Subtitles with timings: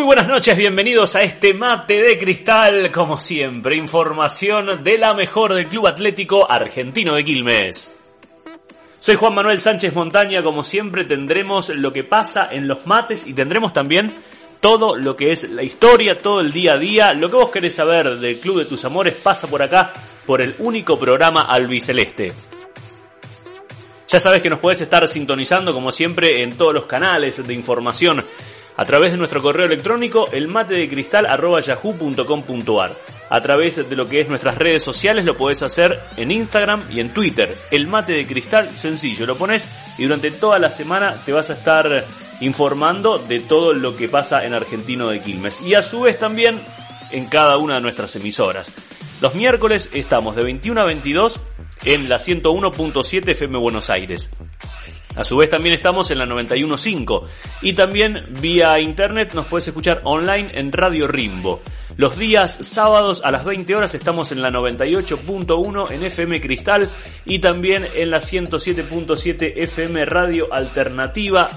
[0.00, 5.52] Muy buenas noches, bienvenidos a este mate de cristal, como siempre, información de la mejor
[5.52, 7.98] del Club Atlético Argentino de Quilmes.
[8.98, 13.34] Soy Juan Manuel Sánchez Montaña, como siempre tendremos lo que pasa en los mates y
[13.34, 14.14] tendremos también
[14.60, 17.74] todo lo que es la historia, todo el día a día, lo que vos querés
[17.74, 19.92] saber del Club de tus Amores pasa por acá,
[20.24, 22.32] por el único programa Albiceleste.
[24.08, 28.24] Ya sabes que nos puedes estar sintonizando como siempre en todos los canales de información
[28.76, 32.96] a través de nuestro correo electrónico elmatedecristal.yahoo.com.ar.
[33.28, 37.00] A través de lo que es nuestras redes sociales lo podés hacer en Instagram y
[37.00, 37.56] en Twitter.
[37.70, 41.54] El mate de cristal, sencillo, lo pones y durante toda la semana te vas a
[41.54, 42.04] estar
[42.40, 45.60] informando de todo lo que pasa en Argentino de Quilmes.
[45.60, 46.58] Y a su vez también
[47.12, 48.72] en cada una de nuestras emisoras.
[49.20, 51.40] Los miércoles estamos de 21 a 22
[51.84, 54.30] en la 101.7 FM Buenos Aires.
[55.16, 57.24] A su vez también estamos en la 91.5
[57.62, 61.62] y también vía internet nos puedes escuchar online en Radio Rimbo.
[61.96, 66.88] Los días sábados a las 20 horas estamos en la 98.1 en FM Cristal
[67.24, 71.50] y también en la 107.7 FM Radio Alternativa.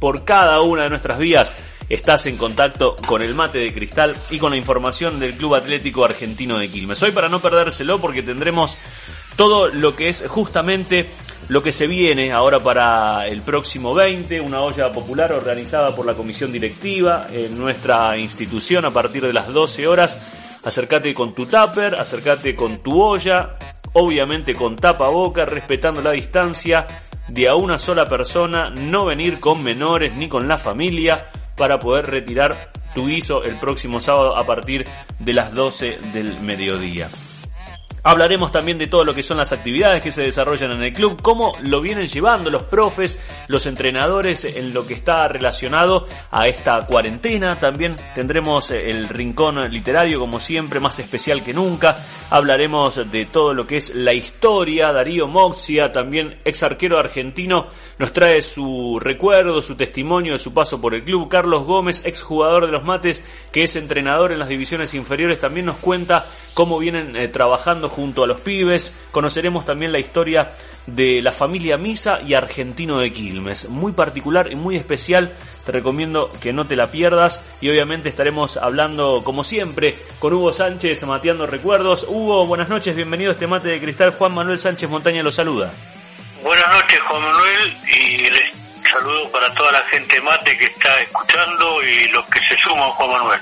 [0.00, 1.54] Por cada una de nuestras vías
[1.88, 6.04] estás en contacto con el mate de cristal y con la información del Club Atlético
[6.04, 7.02] Argentino de Quilmes.
[7.02, 8.76] Hoy para no perdérselo porque tendremos
[9.36, 11.08] todo lo que es justamente
[11.48, 16.14] lo que se viene ahora para el próximo 20, una olla popular organizada por la
[16.14, 20.58] comisión directiva en nuestra institución a partir de las 12 horas.
[20.64, 23.56] Acércate con tu tupper, acércate con tu olla,
[23.92, 26.86] obviamente con tapa boca, respetando la distancia
[27.28, 32.06] de a una sola persona, no venir con menores ni con la familia para poder
[32.06, 34.84] retirar tu guiso el próximo sábado a partir
[35.20, 37.08] de las 12 del mediodía.
[38.06, 41.20] Hablaremos también de todo lo que son las actividades que se desarrollan en el club,
[41.20, 43.18] cómo lo vienen llevando los profes,
[43.48, 47.58] los entrenadores en lo que está relacionado a esta cuarentena.
[47.58, 51.96] También tendremos el rincón literario como siempre, más especial que nunca.
[52.30, 54.92] Hablaremos de todo lo que es la historia.
[54.92, 57.66] Darío Moxia, también ex arquero argentino,
[57.98, 61.28] nos trae su recuerdo, su testimonio de su paso por el club.
[61.28, 65.66] Carlos Gómez, ex jugador de los mates, que es entrenador en las divisiones inferiores, también
[65.66, 66.24] nos cuenta
[66.54, 68.94] cómo vienen eh, trabajando junto a los pibes.
[69.10, 70.52] Conoceremos también la historia
[70.86, 73.70] de la familia Misa y Argentino de Quilmes.
[73.70, 75.32] Muy particular y muy especial.
[75.64, 77.42] Te recomiendo que no te la pierdas.
[77.62, 82.04] Y obviamente estaremos hablando, como siempre, con Hugo Sánchez, mateando recuerdos.
[82.06, 84.10] Hugo, buenas noches, bienvenido a este mate de cristal.
[84.10, 85.72] Juan Manuel Sánchez Montaña lo saluda.
[86.42, 88.52] Buenas noches, Juan Manuel, y les
[88.92, 93.10] saludo para toda la gente mate que está escuchando y los que se suman, Juan
[93.10, 93.40] Manuel.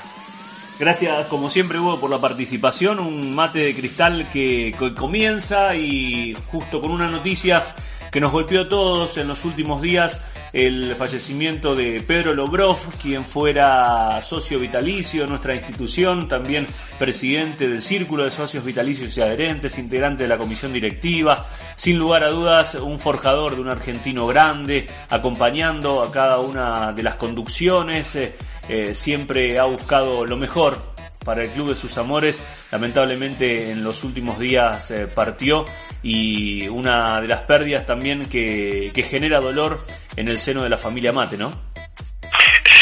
[0.77, 2.99] Gracias, como siempre, Hugo, por la participación.
[2.99, 7.63] Un mate de cristal que, comienza y justo con una noticia
[8.11, 10.25] que nos golpeó a todos en los últimos días,
[10.55, 16.65] el fallecimiento de Pedro Lobrov, quien fuera socio vitalicio de nuestra institución, también
[16.97, 21.45] presidente del Círculo de Socios Vitalicios y Adherentes, integrante de la comisión directiva,
[21.75, 27.03] sin lugar a dudas un forjador de un argentino grande, acompañando a cada una de
[27.03, 28.15] las conducciones.
[28.15, 28.33] Eh,
[28.69, 30.94] eh, siempre ha buscado lo mejor
[31.25, 32.41] para el club de sus amores.
[32.71, 35.65] Lamentablemente en los últimos días eh, partió
[36.01, 41.11] y una de las pérdidas también que, genera dolor en el seno de la familia
[41.11, 41.51] Mate, ¿no?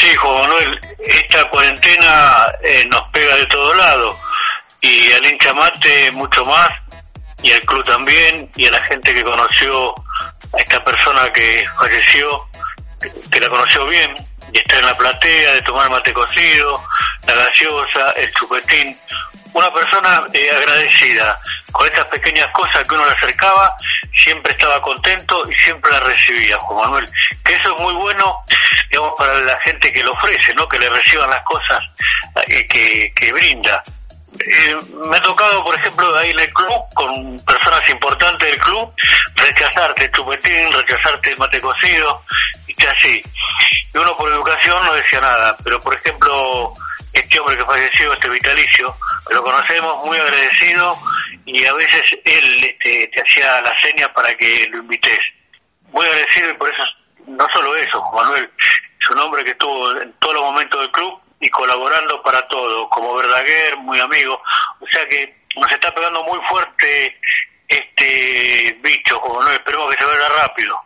[0.00, 4.16] Sí, Juan Manuel, esta cuarentena eh, nos pega de todos lados
[4.80, 6.70] y al hincha Mate mucho más
[7.42, 9.94] y al club también y a la gente que conoció
[10.52, 12.46] a esta persona que falleció,
[13.30, 14.14] que la conoció bien,
[14.54, 16.82] y estar en la platea, de tomar mate cocido,
[17.26, 18.96] la gaseosa, el chupetín.
[19.52, 21.40] Una persona eh, agradecida
[21.72, 23.76] con estas pequeñas cosas que uno le acercaba,
[24.14, 27.10] siempre estaba contento y siempre la recibía, Juan Manuel.
[27.44, 28.44] Que eso es muy bueno,
[28.90, 30.68] digamos, para la gente que lo ofrece, ¿no?
[30.68, 31.82] Que le reciban las cosas
[32.46, 33.82] eh, que, que brinda.
[34.38, 34.76] Eh,
[35.08, 38.92] me ha tocado, por ejemplo, ahí en el club, con personas importantes del club,
[39.34, 42.22] rechazarte chupetín, rechazarte mate cocido,
[42.82, 43.22] así.
[43.92, 46.74] Y uno por educación no decía nada, pero por ejemplo,
[47.12, 48.96] este hombre que falleció, este vitalicio,
[49.30, 50.98] lo conocemos muy agradecido
[51.46, 55.20] y a veces él este, te hacía la seña para que lo invites.
[55.92, 56.82] Muy agradecido y por eso,
[57.26, 58.50] no solo eso, Juan Manuel,
[59.00, 62.88] es un hombre que estuvo en todos los momentos del club y colaborando para todo,
[62.88, 64.40] como Verdaguer, muy amigo,
[64.80, 67.20] o sea que nos está pegando muy fuerte
[67.68, 70.83] este bicho, Juan Manuel, esperemos que se vaya rápido.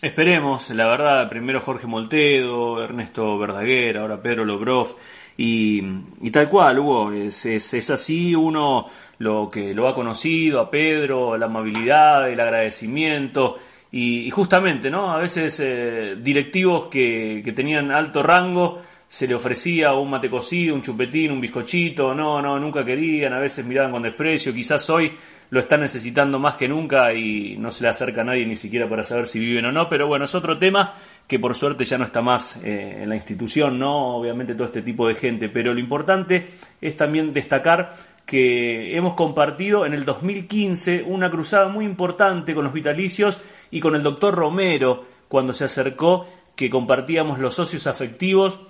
[0.00, 4.94] Esperemos, la verdad, primero Jorge Moltedo, Ernesto Verdaguer, ahora Pedro Lobrov,
[5.36, 5.82] y,
[6.20, 8.86] y tal cual, Hugo, es, es, así, uno
[9.18, 13.58] lo que lo ha conocido, a Pedro, la amabilidad, el agradecimiento,
[13.90, 15.10] y, justamente, ¿no?
[15.10, 20.76] A veces eh, directivos que, que tenían alto rango, se le ofrecía un mate cocido,
[20.76, 25.12] un chupetín, un bizcochito, no, no, nunca querían, a veces miraban con desprecio, quizás hoy
[25.50, 28.88] lo están necesitando más que nunca y no se le acerca a nadie ni siquiera
[28.88, 30.94] para saber si viven o no, pero bueno, es otro tema
[31.26, 34.16] que por suerte ya no está más eh, en la institución, ¿no?
[34.16, 36.48] Obviamente todo este tipo de gente, pero lo importante
[36.80, 37.92] es también destacar
[38.26, 43.40] que hemos compartido en el 2015 una cruzada muy importante con los vitalicios
[43.70, 48.60] y con el doctor Romero cuando se acercó que compartíamos los socios afectivos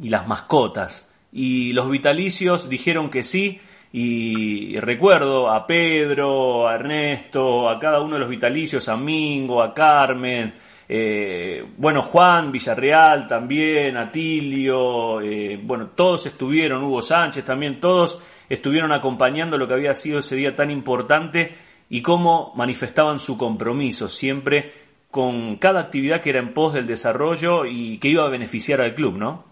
[0.00, 1.08] y las mascotas.
[1.32, 3.60] Y los vitalicios dijeron que sí,
[3.92, 9.72] y recuerdo a Pedro, a Ernesto, a cada uno de los vitalicios, a Mingo, a
[9.72, 10.52] Carmen,
[10.90, 18.18] eh, bueno, Juan Villarreal también, Atilio, eh, bueno, todos estuvieron, Hugo Sánchez también, todos
[18.48, 21.54] estuvieron acompañando lo que había sido ese día tan importante
[21.90, 24.72] y cómo manifestaban su compromiso siempre
[25.10, 28.94] con cada actividad que era en pos del desarrollo y que iba a beneficiar al
[28.94, 29.44] club, ¿no?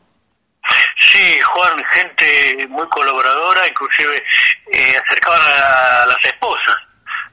[1.96, 4.22] Gente muy colaboradora, inclusive
[4.70, 6.76] eh, acercaban a, las esposas,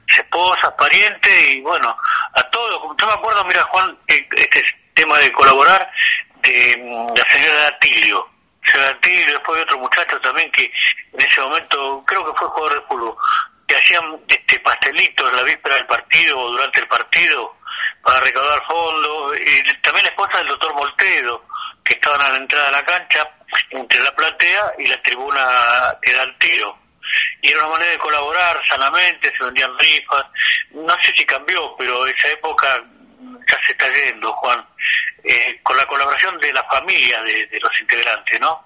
[0.06, 1.94] esposas, parientes y bueno,
[2.34, 2.96] a todos.
[2.96, 4.64] Yo me acuerdo, mira Juan, eh, este
[4.94, 5.90] tema de colaborar
[6.36, 8.26] de, la señora Atilio.
[8.64, 10.64] Señora Atilio, después de otro muchacho también que
[11.12, 13.16] en ese momento, creo que fue jugador de fútbol,
[13.66, 17.54] que hacían este pastelitos la víspera del partido o durante el partido
[18.02, 19.38] para recaudar fondos.
[19.40, 21.44] Y también la esposa del doctor Moltedo,
[21.84, 23.33] que estaban a la entrada de la cancha
[23.70, 25.40] entre la platea y la tribuna
[26.00, 26.78] que da el tiro.
[27.42, 30.26] Y era una manera de colaborar sanamente, se vendían rifas.
[30.70, 32.66] No sé si cambió, pero esa época
[33.46, 34.64] ya se está yendo, Juan,
[35.22, 38.62] eh, con la colaboración de la familia de, los integrantes, ¿no?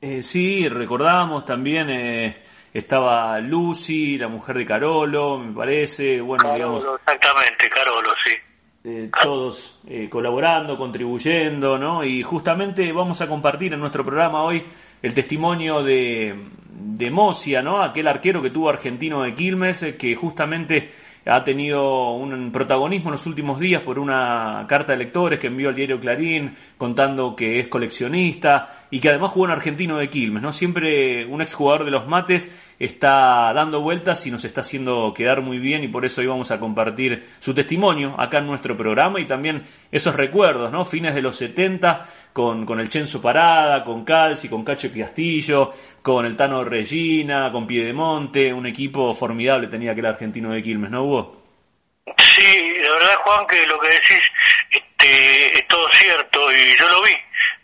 [0.00, 6.84] Eh, sí, recordamos también, eh, estaba Lucy, la mujer de Carolo, me parece, bueno, digamos...
[6.84, 8.36] Exactamente, Carolo, sí.
[8.84, 12.04] Eh, todos eh, colaborando, contribuyendo, ¿no?
[12.04, 14.62] Y justamente vamos a compartir en nuestro programa hoy
[15.02, 17.82] el testimonio de, de Mosia, ¿no?
[17.82, 20.90] Aquel arquero que tuvo argentino de Quilmes, eh, que justamente
[21.26, 25.70] ha tenido un protagonismo en los últimos días por una carta de lectores que envió
[25.70, 30.42] al diario Clarín contando que es coleccionista y que además jugó en Argentino de Quilmes,
[30.42, 30.52] ¿no?
[30.52, 35.58] Siempre un exjugador de los mates está dando vueltas y nos está haciendo quedar muy
[35.58, 39.26] bien y por eso hoy vamos a compartir su testimonio acá en nuestro programa y
[39.26, 40.84] también esos recuerdos, ¿no?
[40.84, 46.24] Fines de los 70 con, con el Chenzo Parada, con Calci, con Cacho Castillo, con
[46.24, 51.42] el Tano Regina, con Piedemonte, un equipo formidable tenía aquel argentino de Quilmes, ¿no hubo?
[52.16, 54.32] Sí, la verdad Juan que lo que decís
[54.70, 57.12] este, es todo cierto y yo lo vi,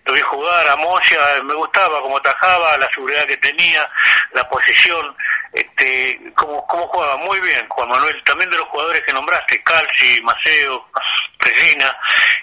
[0.05, 3.89] lo vi jugar a Mosia, me gustaba cómo atajaba, la seguridad que tenía,
[4.33, 5.17] la posición,
[5.53, 10.21] este, cómo, cómo jugaba, muy bien Juan Manuel, también de los jugadores que nombraste, Calci,
[10.23, 10.89] Maceo,
[11.39, 11.97] Regina,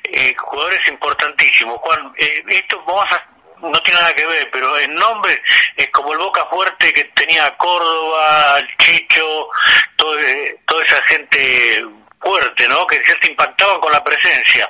[0.03, 1.77] eh, jugadores importantísimos.
[1.77, 3.31] Juan, eh, esto vamos a
[3.61, 5.39] no tiene nada que ver, pero en nombre
[5.75, 9.49] es como el Boca Fuerte que tenía Córdoba, Chicho,
[9.95, 11.85] todo, eh, toda esa gente
[12.21, 12.85] fuerte, ¿no?
[12.87, 14.69] Que se impactaban con la presencia.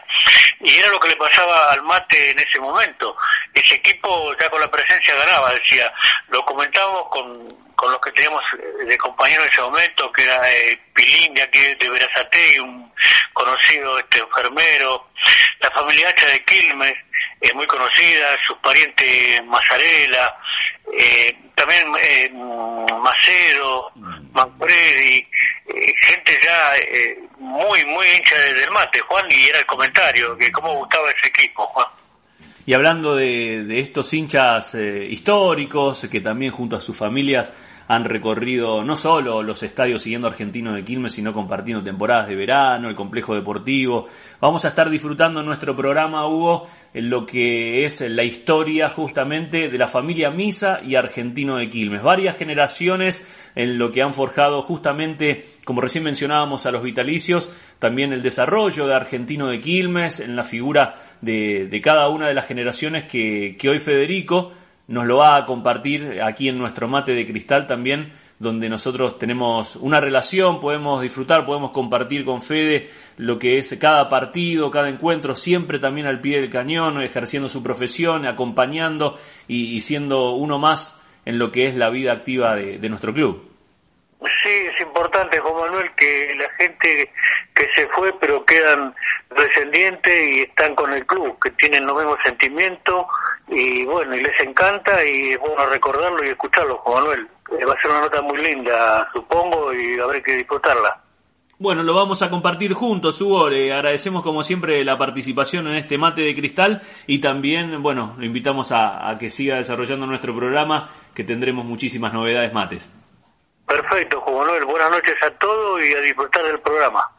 [0.62, 3.15] Y era lo que le pasaba al mate en ese momento.
[3.53, 5.91] Ese equipo ya con la presencia ganaba, decía.
[6.29, 10.51] Lo comentábamos con, con los que teníamos eh, de compañero en ese momento, que era
[10.51, 12.90] eh, Pilín de aquí de Verazate, un
[13.34, 15.10] conocido este enfermero,
[15.60, 16.93] la familia Hacha de Quilmes,
[17.39, 20.38] es muy conocida, sus parientes Mazarela,
[20.98, 22.31] eh, también eh,
[23.03, 23.91] Macero,
[24.34, 30.38] Manfredi, eh, gente ya eh, muy, muy hincha del mate, Juan, y era el comentario,
[30.38, 31.88] que cómo gustaba ese equipo, Juan.
[32.65, 37.53] Y hablando de, de estos hinchas históricos, que también junto a sus familias
[37.91, 42.88] han recorrido no solo los estadios siguiendo Argentino de Quilmes, sino compartiendo temporadas de verano,
[42.88, 44.07] el complejo deportivo.
[44.39, 49.77] Vamos a estar disfrutando nuestro programa, Hugo, en lo que es la historia justamente de
[49.77, 52.01] la familia Misa y Argentino de Quilmes.
[52.01, 58.13] Varias generaciones en lo que han forjado justamente, como recién mencionábamos, a los vitalicios, también
[58.13, 63.03] el desarrollo de Argentino de Quilmes, en la figura de, cada una de las generaciones
[63.03, 64.53] que hoy Federico
[64.88, 68.12] nos lo va a compartir aquí en nuestro mate de cristal también
[68.42, 74.10] donde nosotros tenemos una relación, podemos disfrutar, podemos compartir con Fede lo que es cada
[74.10, 80.32] partido, cada encuentro, siempre también al pie del cañón, ejerciendo su profesión, acompañando y, siendo
[80.32, 83.52] uno más en lo que es la vida activa de nuestro club.
[84.44, 87.12] Sí, es importante, Juan Manuel, que la gente
[87.56, 88.94] que se fue pero quedan
[89.36, 93.06] descendientes y están con el club, que tienen los mismos sentimientos
[93.51, 97.27] y bueno, y les encanta y es bueno recordarlo y escucharlo, Juan Manuel.
[97.60, 101.01] Eh, va a ser una nota muy linda, supongo, y habrá que disfrutarla.
[101.60, 103.50] Bueno, lo vamos a compartir juntos, Hugo.
[103.50, 108.25] Le agradecemos como siempre la participación en este mate de cristal y también, bueno, lo
[108.25, 112.89] invitamos a, a que siga desarrollando nuestro programa, que tendremos muchísimas novedades mates.
[113.67, 114.65] Perfecto, Juan Manuel.
[114.65, 117.12] Buenas noches a todos y a disfrutar del programa.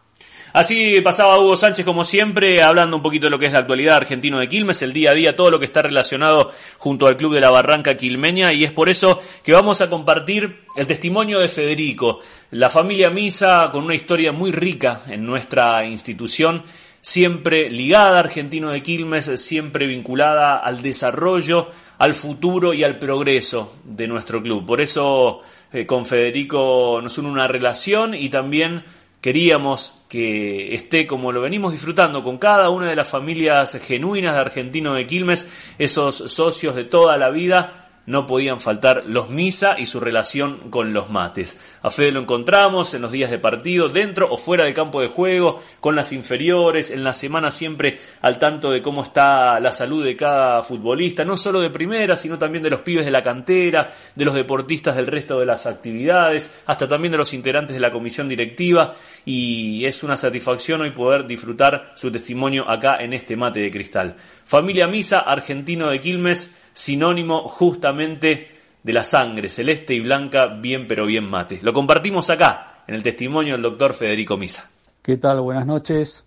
[0.53, 3.97] Así pasaba Hugo Sánchez como siempre, hablando un poquito de lo que es la actualidad
[3.97, 7.33] argentino de Quilmes, el día a día, todo lo que está relacionado junto al Club
[7.33, 11.49] de la Barranca Quilmeña y es por eso que vamos a compartir el testimonio de
[11.49, 16.63] Federico, la familia Misa con una historia muy rica en nuestra institución,
[17.01, 23.77] siempre ligada a Argentino de Quilmes, siempre vinculada al desarrollo, al futuro y al progreso
[23.85, 24.67] de nuestro club.
[24.67, 25.41] Por eso
[25.73, 28.85] eh, con Federico nos une una relación y también
[29.23, 34.41] queríamos que esté como lo venimos disfrutando con cada una de las familias genuinas de
[34.41, 35.49] Argentino de Quilmes,
[35.79, 40.93] esos socios de toda la vida no podían faltar los misa y su relación con
[40.93, 41.59] los mates.
[41.83, 45.09] A Fede lo encontramos en los días de partido, dentro o fuera del campo de
[45.09, 50.05] juego, con las inferiores, en la semana siempre al tanto de cómo está la salud
[50.05, 53.93] de cada futbolista, no solo de primera, sino también de los pibes de la cantera,
[54.15, 57.93] de los deportistas del resto de las actividades, hasta también de los integrantes de la
[57.93, 58.95] comisión directiva,
[59.25, 64.17] y es una satisfacción hoy poder disfrutar su testimonio acá en este mate de cristal.
[64.45, 68.51] Familia Misa, argentino de Quilmes, sinónimo justamente
[68.83, 71.61] de la sangre celeste y blanca, bien pero bien mate.
[71.63, 74.69] Lo compartimos acá, en el testimonio del doctor Federico Misa.
[75.03, 75.41] ¿Qué tal?
[75.41, 76.25] Buenas noches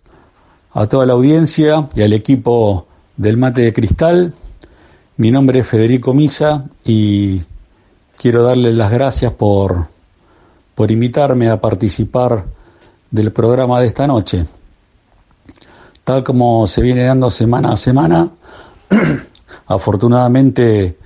[0.76, 2.86] a toda la audiencia y al equipo
[3.16, 4.34] del mate de cristal.
[5.16, 7.40] Mi nombre es Federico Misa y
[8.18, 9.86] quiero darles las gracias por,
[10.74, 12.44] por invitarme a participar
[13.10, 14.44] del programa de esta noche.
[16.04, 18.28] Tal como se viene dando semana a semana,
[19.66, 20.96] Afortunadamente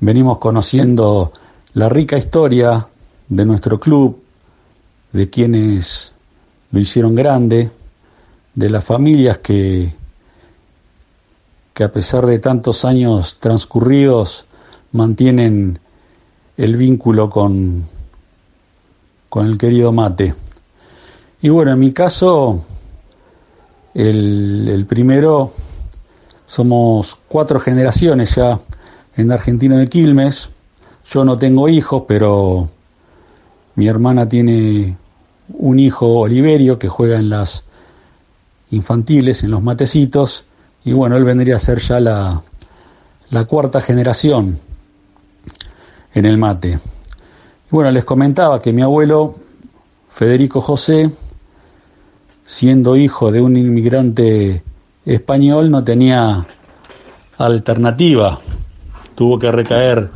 [0.00, 1.32] venimos conociendo
[1.74, 2.88] la rica historia
[3.28, 4.20] de nuestro club,
[5.12, 6.12] de quienes
[6.70, 7.70] lo hicieron grande,
[8.54, 9.92] de las familias que,
[11.72, 14.44] que a pesar de tantos años transcurridos
[14.92, 15.78] mantienen
[16.56, 17.84] el vínculo con,
[19.28, 20.34] con el querido mate.
[21.40, 22.64] Y bueno, en mi caso,
[23.94, 25.52] el, el primero
[26.48, 28.58] somos cuatro generaciones ya
[29.16, 30.50] en Argentino de Quilmes.
[31.12, 32.70] Yo no tengo hijos, pero
[33.76, 34.96] mi hermana tiene
[35.50, 37.64] un hijo Oliverio que juega en las
[38.70, 40.44] infantiles, en los matecitos,
[40.84, 42.42] y bueno, él vendría a ser ya la,
[43.30, 44.58] la cuarta generación
[46.14, 46.78] en el mate.
[47.70, 49.36] Bueno, les comentaba que mi abuelo,
[50.10, 51.10] Federico José,
[52.44, 54.62] siendo hijo de un inmigrante
[55.14, 56.46] español no tenía
[57.38, 58.40] alternativa.
[59.14, 60.10] Tuvo que recaer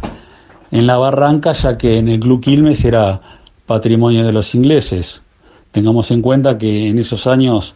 [0.70, 3.20] en la barranca ya que en el Club Quilmes era
[3.66, 5.22] patrimonio de los ingleses.
[5.70, 7.74] Tengamos en cuenta que en esos años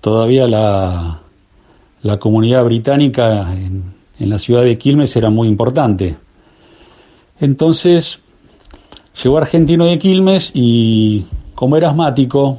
[0.00, 1.20] todavía la,
[2.02, 6.16] la comunidad británica en, en la ciudad de Quilmes era muy importante.
[7.40, 8.20] Entonces
[9.22, 12.58] llegó argentino de Quilmes y como era asmático,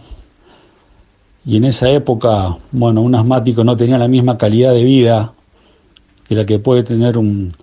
[1.46, 5.34] y en esa época, bueno, un asmático no tenía la misma calidad de vida
[6.28, 7.54] que la que puede tener un,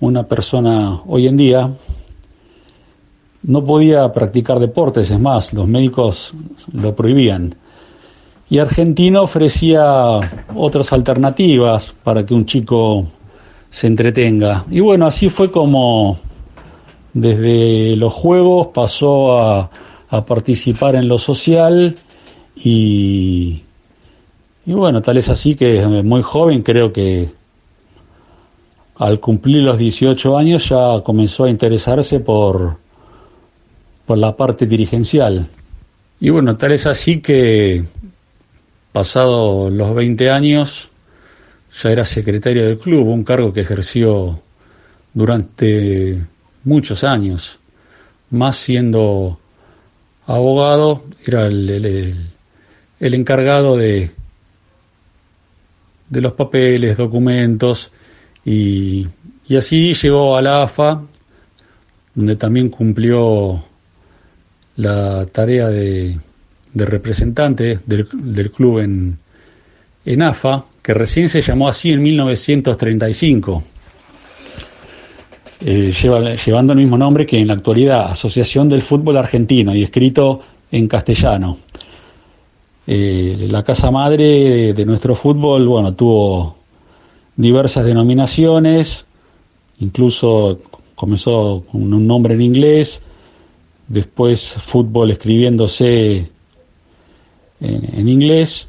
[0.00, 1.70] una persona hoy en día.
[3.42, 6.34] No podía practicar deportes, es más, los médicos
[6.72, 7.54] lo prohibían.
[8.48, 10.18] Y Argentina ofrecía
[10.54, 13.06] otras alternativas para que un chico
[13.70, 14.64] se entretenga.
[14.70, 16.18] Y bueno, así fue como
[17.12, 19.70] desde los juegos pasó a,
[20.08, 21.96] a participar en lo social
[22.56, 23.62] y,
[24.66, 27.30] y bueno, tal es así que muy joven, creo que
[28.96, 32.76] al cumplir los 18 años ya comenzó a interesarse por,
[34.04, 35.48] por la parte dirigencial.
[36.20, 37.84] Y bueno, tal es así que
[38.92, 40.90] pasado los 20 años
[41.82, 44.40] ya era secretario del club, un cargo que ejerció
[45.14, 46.22] durante
[46.64, 47.58] muchos años,
[48.30, 49.38] más siendo
[50.26, 52.30] abogado, era el, el
[53.00, 54.10] encargado de,
[56.08, 57.90] de los papeles, documentos,
[58.44, 59.06] y,
[59.48, 61.02] y así llegó a la AFA,
[62.14, 63.64] donde también cumplió
[64.76, 66.18] la tarea de,
[66.74, 69.18] representante del, club en,
[70.04, 73.64] en AFA, que recién se llamó así en 1935,
[75.62, 80.40] eh, llevando el mismo nombre que en la actualidad, Asociación del Fútbol Argentino, y escrito
[80.70, 81.58] en castellano.
[82.92, 86.56] Eh, la casa madre de, nuestro fútbol, bueno, tuvo
[87.36, 89.06] diversas denominaciones,
[89.78, 90.58] incluso
[90.96, 93.00] comenzó con un nombre en inglés,
[93.86, 96.32] después fútbol escribiéndose
[97.60, 98.68] en, inglés,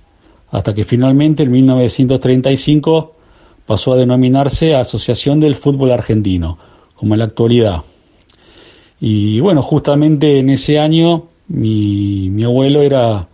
[0.51, 3.15] hasta que finalmente en 1935
[3.65, 6.59] pasó a denominarse Asociación del Fútbol Argentino,
[6.93, 7.81] como en la actualidad.
[8.99, 13.27] Y bueno, justamente en ese año mi, mi abuelo era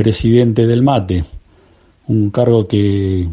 [0.00, 1.26] presidente del MATE,
[2.08, 3.28] un cargo que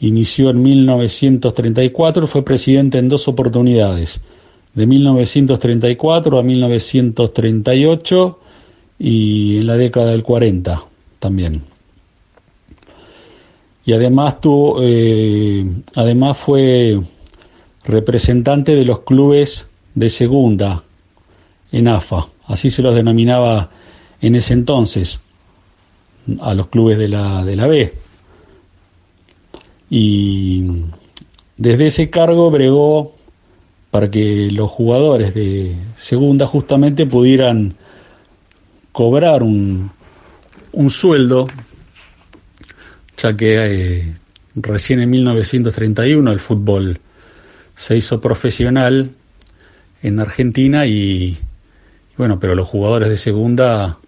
[0.00, 4.20] inició en 1934, fue presidente en dos oportunidades,
[4.74, 8.40] de 1934 a 1938
[8.98, 10.82] y en la década del 40
[11.20, 11.62] también.
[13.84, 17.00] Y además, tuvo, eh, además fue
[17.84, 20.82] representante de los clubes de segunda
[21.70, 23.70] en AFA, así se los denominaba
[24.20, 25.20] en ese entonces,
[26.40, 27.94] a los clubes de la, de la B.
[29.88, 30.66] Y
[31.56, 33.14] desde ese cargo bregó
[33.90, 37.74] para que los jugadores de segunda justamente pudieran
[38.92, 39.90] cobrar un,
[40.72, 41.48] un sueldo,
[43.16, 44.14] ya que eh,
[44.54, 47.00] recién en 1931 el fútbol
[47.74, 49.10] se hizo profesional
[50.02, 51.38] en Argentina y
[52.16, 53.98] bueno, pero los jugadores de segunda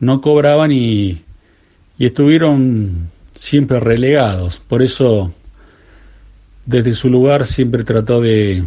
[0.00, 1.22] no cobraban y,
[1.98, 4.60] y estuvieron siempre relegados.
[4.66, 5.32] Por eso
[6.66, 8.64] desde su lugar siempre trató de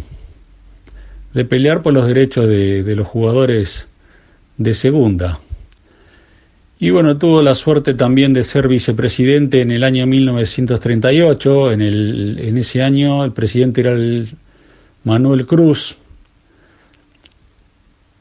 [1.34, 3.88] de pelear por los derechos de, los jugadores
[4.58, 5.38] de segunda.
[6.78, 11.72] Y bueno, tuvo la suerte también de ser vicepresidente en el año 1938.
[11.72, 14.28] En, el, en ese año el presidente era el
[15.04, 15.96] Manuel Cruz,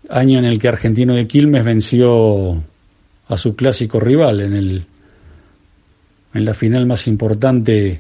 [0.10, 2.62] año en el que Argentino de Quilmes venció
[3.28, 4.86] a su clásico rival en, el,
[6.34, 8.00] en la final más importante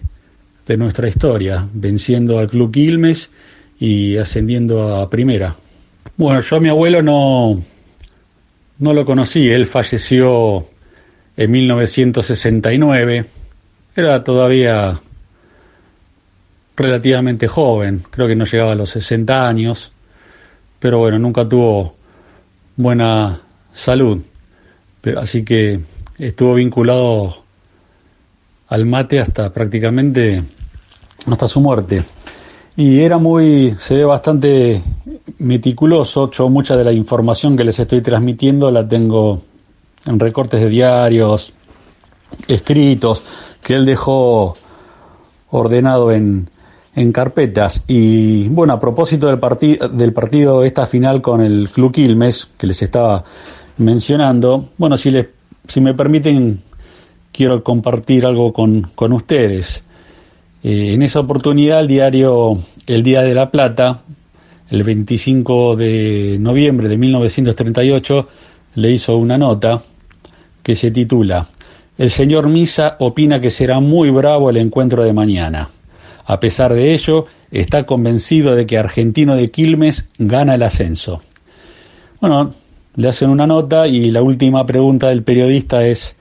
[0.65, 3.29] de nuestra historia, venciendo al Club Quilmes
[3.79, 5.55] y ascendiendo a primera.
[6.17, 7.61] Bueno, yo a mi abuelo no,
[8.79, 10.67] no lo conocí, él falleció
[11.35, 13.25] en 1969,
[13.95, 15.01] era todavía
[16.75, 19.91] relativamente joven, creo que no llegaba a los 60 años,
[20.79, 21.95] pero bueno, nunca tuvo
[22.75, 23.41] buena
[23.73, 24.21] salud,
[25.17, 25.79] así que
[26.17, 27.40] estuvo vinculado
[28.71, 30.43] al mate hasta prácticamente
[31.27, 32.03] hasta su muerte
[32.75, 34.81] y era muy, se ve bastante
[35.39, 36.31] meticuloso.
[36.31, 39.41] Yo mucha de la información que les estoy transmitiendo la tengo
[40.05, 41.53] en recortes de diarios,
[42.47, 43.23] escritos,
[43.61, 44.55] que él dejó
[45.49, 46.49] ordenado en,
[46.95, 47.83] en carpetas.
[47.87, 49.39] Y bueno, a propósito del,
[49.93, 53.23] del partido, esta final con el Club Quilmes, que les estaba
[53.77, 55.27] mencionando, bueno, si, les,
[55.67, 56.63] si me permiten,
[57.31, 59.83] quiero compartir algo con, con ustedes.
[60.63, 64.01] Eh, en esa oportunidad el diario El Día de la Plata,
[64.69, 68.27] el 25 de noviembre de 1938,
[68.75, 69.83] le hizo una nota
[70.63, 71.49] que se titula
[71.97, 75.69] El señor Misa opina que será muy bravo el encuentro de mañana.
[76.25, 81.21] A pesar de ello, está convencido de que Argentino de Quilmes gana el ascenso.
[82.21, 82.53] Bueno,
[82.95, 86.15] le hacen una nota y la última pregunta del periodista es,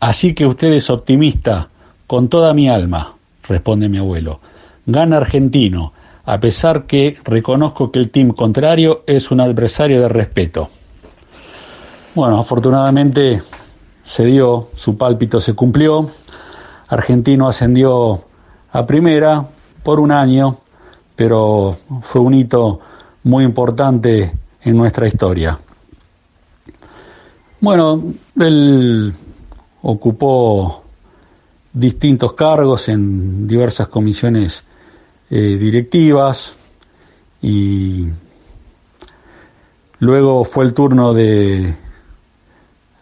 [0.00, 1.68] así que usted es optimista,
[2.06, 3.14] con toda mi alma
[3.48, 4.40] responde mi abuelo.
[4.86, 5.92] Gana Argentino,
[6.24, 10.68] a pesar que reconozco que el team contrario es un adversario de respeto.
[12.14, 13.42] Bueno, afortunadamente
[14.02, 16.10] se dio, su pálpito se cumplió.
[16.88, 18.24] Argentino ascendió
[18.72, 19.46] a primera
[19.82, 20.58] por un año,
[21.14, 22.80] pero fue un hito
[23.24, 24.32] muy importante
[24.62, 25.58] en nuestra historia.
[27.60, 28.02] Bueno,
[28.38, 29.14] él
[29.88, 30.82] ocupó
[31.72, 34.64] distintos cargos en diversas comisiones
[35.30, 36.56] eh, directivas
[37.40, 38.06] y
[40.00, 41.72] luego fue el turno de,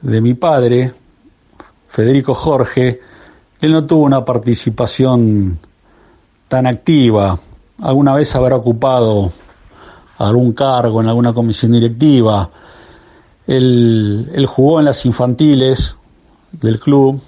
[0.03, 0.92] de mi padre,
[1.88, 3.01] Federico Jorge,
[3.62, 5.59] él no tuvo una participación
[6.49, 7.38] tan activa,
[7.81, 9.33] alguna vez habrá ocupado
[10.18, 12.51] algún cargo en alguna comisión directiva,
[13.47, 15.97] él, él jugó en las infantiles
[16.61, 17.21] del club,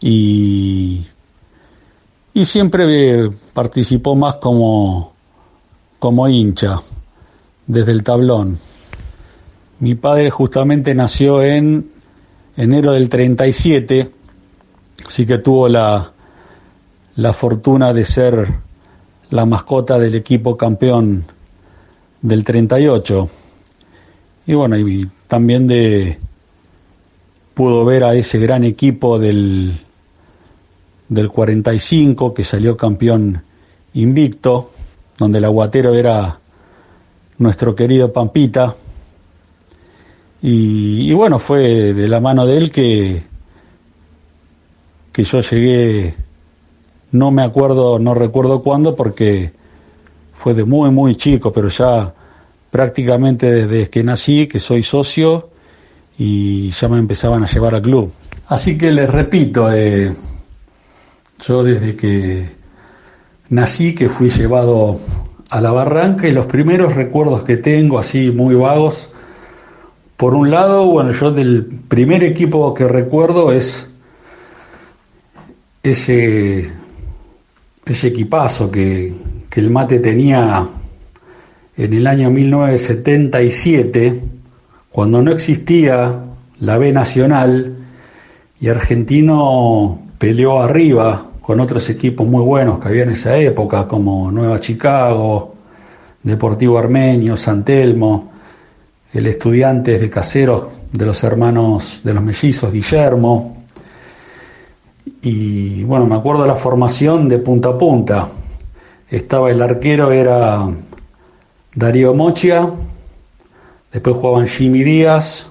[0.00, 1.06] y,
[2.32, 5.12] y siempre participó más como,
[5.98, 6.82] como hincha
[7.66, 8.58] desde el tablón.
[9.80, 11.90] Mi padre justamente nació en
[12.56, 14.10] enero del 37,
[15.06, 16.12] así que tuvo la,
[17.16, 18.48] la fortuna de ser
[19.30, 21.24] la mascota del equipo campeón
[22.22, 23.28] del 38.
[24.46, 26.18] Y bueno, y también de
[27.54, 29.78] pudo ver a ese gran equipo del,
[31.08, 33.42] del 45 que salió campeón
[33.94, 34.72] invicto,
[35.16, 36.40] donde el aguatero era
[37.38, 38.74] nuestro querido Pampita.
[40.42, 43.22] Y, bueno, fue de la mano de él que,
[45.10, 46.14] que yo llegué,
[47.12, 49.52] no me acuerdo, no recuerdo cuándo, porque
[50.34, 52.12] fue de muy, muy chico, pero ya
[52.70, 55.48] prácticamente desde que nací, que soy socio,
[56.18, 58.12] y ya me empezaban a llevar al club.
[58.46, 60.12] Así que les repito, eh,
[61.46, 62.48] yo desde que
[63.48, 65.00] nací, que fui llevado
[65.50, 69.10] a la barranca y los primeros recuerdos que tengo, así muy vagos,
[70.16, 73.88] por un lado, bueno, yo del primer equipo que recuerdo es
[75.82, 76.70] ese,
[77.84, 79.12] ese equipazo que,
[79.50, 80.68] que el mate tenía
[81.76, 84.22] en el año 1977,
[84.94, 86.20] cuando no existía
[86.60, 87.78] la B Nacional
[88.60, 94.30] y Argentino peleó arriba con otros equipos muy buenos que había en esa época, como
[94.30, 95.56] Nueva Chicago,
[96.22, 98.30] Deportivo Armenio, San Telmo,
[99.12, 103.64] el Estudiantes de Caseros de los hermanos de los mellizos Guillermo.
[105.22, 108.28] Y bueno, me acuerdo la formación de punta a punta.
[109.10, 110.68] Estaba el arquero, era
[111.74, 112.70] Darío Mochia,
[113.94, 115.46] después jugaban Jimmy Díaz,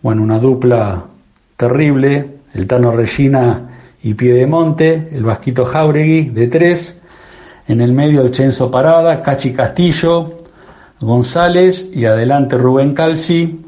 [0.00, 1.04] bueno, una dupla
[1.58, 3.68] terrible, el Tano Regina
[4.02, 6.98] y Piedemonte, el Vasquito Jauregui de tres,
[7.68, 10.38] en el medio el Chenzo Parada, Cachi Castillo,
[11.00, 13.60] González y adelante Rubén Calci,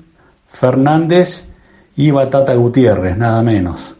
[0.48, 1.44] Fernández
[1.96, 3.94] y Batata Gutiérrez, nada menos.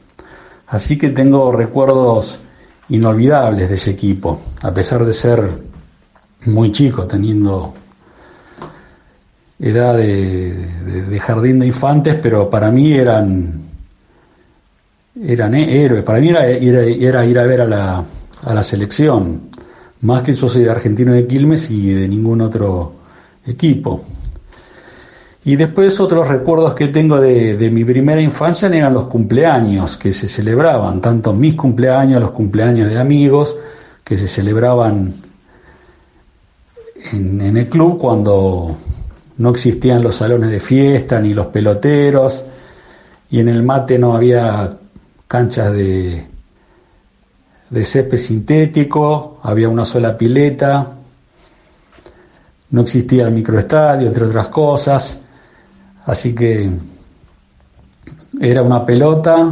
[0.67, 2.41] Así que tengo recuerdos
[2.89, 5.51] inolvidables de ese equipo, a pesar de ser
[6.47, 7.75] muy chico, teniendo
[9.65, 13.63] edad de, jardín de infantes, pero para mí eran
[15.21, 18.05] eran héroes, para mí era, era, ir a ver a la,
[18.43, 19.43] a la selección,
[20.01, 22.95] más que yo soy de argentino de Quilmes y de ningún otro
[23.47, 24.05] equipo.
[25.45, 30.13] Y después otros recuerdos que tengo de, de, mi primera infancia eran los cumpleaños que
[30.13, 33.57] se celebraban, tanto mis cumpleaños, los cumpleaños de amigos,
[34.03, 35.15] que se celebraban
[37.13, 38.77] en, el club cuando
[39.37, 42.45] no existían los salones de fiesta ni los peloteros
[43.31, 44.79] y en el mate no había
[45.27, 46.27] canchas de,
[47.71, 50.93] de césped sintético, había una sola pileta,
[52.71, 55.19] no existía el microestadio, entre otras cosas,
[56.07, 56.71] así que
[58.41, 59.49] era una pelota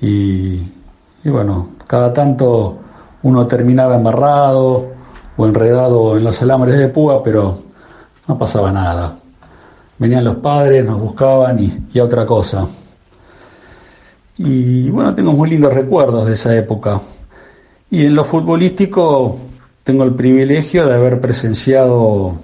[0.00, 0.60] y,
[1.22, 2.78] y bueno, cada tanto
[3.22, 4.88] uno terminaba embarrado
[5.36, 7.69] o enredado en los alambres de púa, pero
[8.30, 9.18] no pasaba nada.
[9.98, 12.68] Venían los padres, nos buscaban y, a otra cosa.
[14.36, 17.00] Y bueno, tengo muy lindos recuerdos de esa época.
[17.90, 19.36] Y en lo futbolístico
[19.82, 22.36] tengo el privilegio de haber presenciado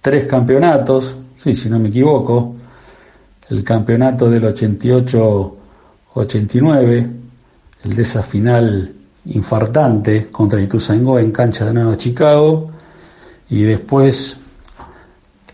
[0.00, 2.56] tres campeonatos, sí, si no me equivoco,
[3.48, 7.12] el campeonato del 88-89,
[7.84, 8.92] el de esa final
[9.26, 12.72] infartante contra Ituzaingó en cancha de Nueva Chicago
[13.48, 14.40] y después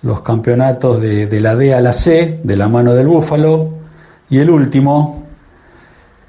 [0.02, 3.70] los campeonatos de, la D a la C de la mano del Búfalo
[4.28, 5.26] y el último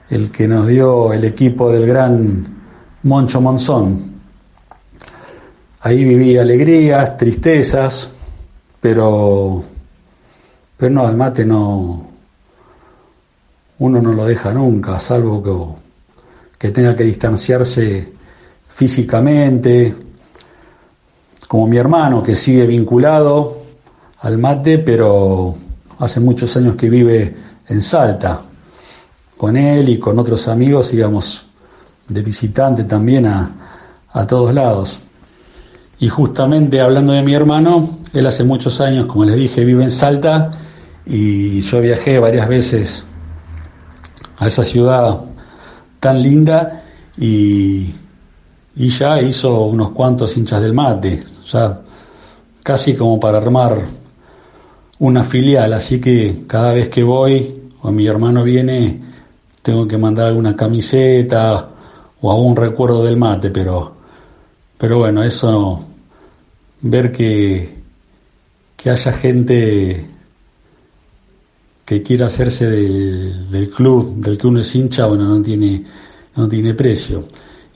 [0.10, 2.46] el que nos dio el equipo del gran
[3.04, 4.12] Moncho Monzón.
[5.80, 8.10] Ahí viví alegrías, tristezas,
[8.82, 9.64] pero,
[10.76, 12.08] pero no, el mate no,
[13.80, 15.82] uno no lo deja nunca, salvo que
[16.62, 18.14] que tenga que distanciarse
[18.68, 19.96] físicamente,
[21.48, 23.61] como mi hermano que sigue vinculado
[24.22, 25.56] al mate, pero
[26.00, 27.36] hace muchos años que vive
[27.68, 28.42] en Salta.
[29.38, 31.46] Con él y con otros amigos íbamos
[32.08, 33.52] de visitante también a,
[34.12, 35.00] a todos lados.
[36.00, 39.92] Y justamente hablando de mi hermano, él hace muchos años, como les dije, vive en
[39.92, 40.52] Salta
[41.06, 43.06] y yo viajé varias veces
[44.38, 45.22] a esa ciudad
[46.00, 46.84] tan linda
[47.18, 47.94] y,
[48.76, 51.82] y ya hizo unos cuantos hinchas del mate, ya
[52.64, 54.01] casi como para armar
[55.02, 59.02] una filial, así que cada vez que voy o mi hermano viene
[59.64, 61.70] tengo que mandar alguna camiseta
[62.22, 63.96] o algún recuerdo del mate, pero
[64.78, 65.84] pero bueno, eso
[66.82, 67.82] ver que
[68.78, 70.06] que haya gente
[71.84, 75.84] que quiera hacerse del, club del que uno es hincha, bueno, no tiene,
[76.36, 77.26] no tiene precio.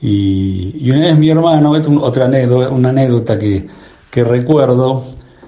[0.00, 3.66] Y, una vez mi hermano, otra anécdota, una anécdota que,
[4.10, 5.04] que recuerdo,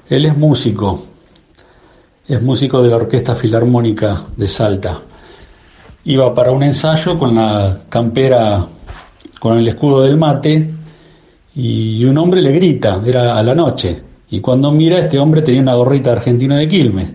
[0.08, 1.07] él es músico,
[2.28, 5.00] es músico de la Orquesta Filarmónica de Salta.
[6.04, 8.66] Iba para un ensayo con la campera,
[9.40, 10.70] con el escudo del mate,
[11.54, 15.62] y un hombre le grita, era a la noche, y cuando mira, este hombre tenía
[15.62, 17.12] una gorrita argentina de Quilmes.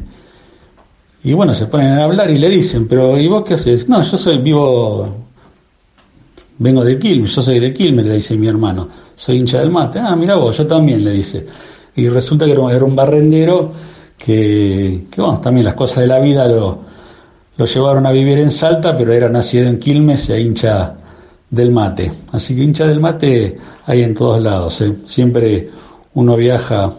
[1.24, 3.88] Y bueno, se ponen a hablar y le dicen, pero ¿y vos qué haces?
[3.88, 5.16] No, yo soy vivo,
[6.58, 10.00] vengo de Quilmes, yo soy de Quilmes, le dice mi hermano, soy hincha del mate.
[10.00, 11.46] Ah, mira vos, yo también, le dice.
[11.96, 13.93] Y resulta que era un barrendero
[14.24, 16.80] que, bueno, también las cosas de la vida lo,
[17.58, 20.96] lo llevaron a vivir en Salta, pero era nacido en Quilmes y hincha
[21.50, 22.12] del mate.
[22.32, 24.80] Así que hincha del mate hay en todos lados.
[24.82, 24.96] ¿eh?
[25.06, 25.70] Siempre
[26.14, 26.94] uno viaja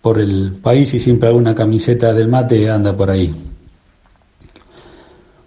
[0.00, 3.34] por el país y siempre alguna camiseta del mate anda por ahí.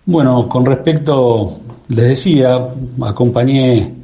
[0.06, 1.60] Bueno, con respecto,
[1.90, 2.70] les decía,
[3.02, 3.96] acompañé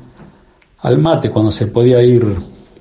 [0.79, 2.35] al mate cuando se podía ir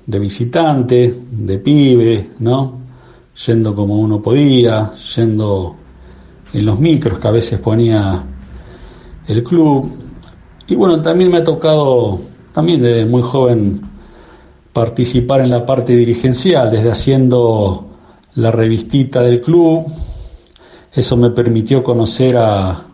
[0.05, 2.82] de visitante, de pibe, ¿no?
[3.45, 5.75] Yendo como uno podía, yendo
[6.53, 8.23] en los micros que a veces ponía
[9.27, 9.91] el club.
[10.67, 12.21] Y bueno, también me ha tocado,
[12.53, 13.81] también desde muy joven,
[14.71, 17.87] participar en la parte dirigencial, desde haciendo
[18.35, 19.85] la revistita del club.
[20.91, 22.85] Eso me permitió conocer a,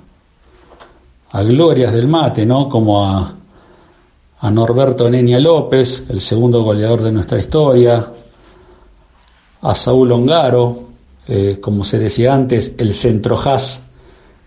[1.32, 2.70] a glorias del mate, ¿no?
[2.70, 3.36] Como a,
[4.40, 8.10] a Norberto Nenia López, el segundo goleador de nuestra historia,
[9.62, 10.84] a Saúl Ongaro,
[11.28, 13.84] eh, como se decía antes, el centrojaz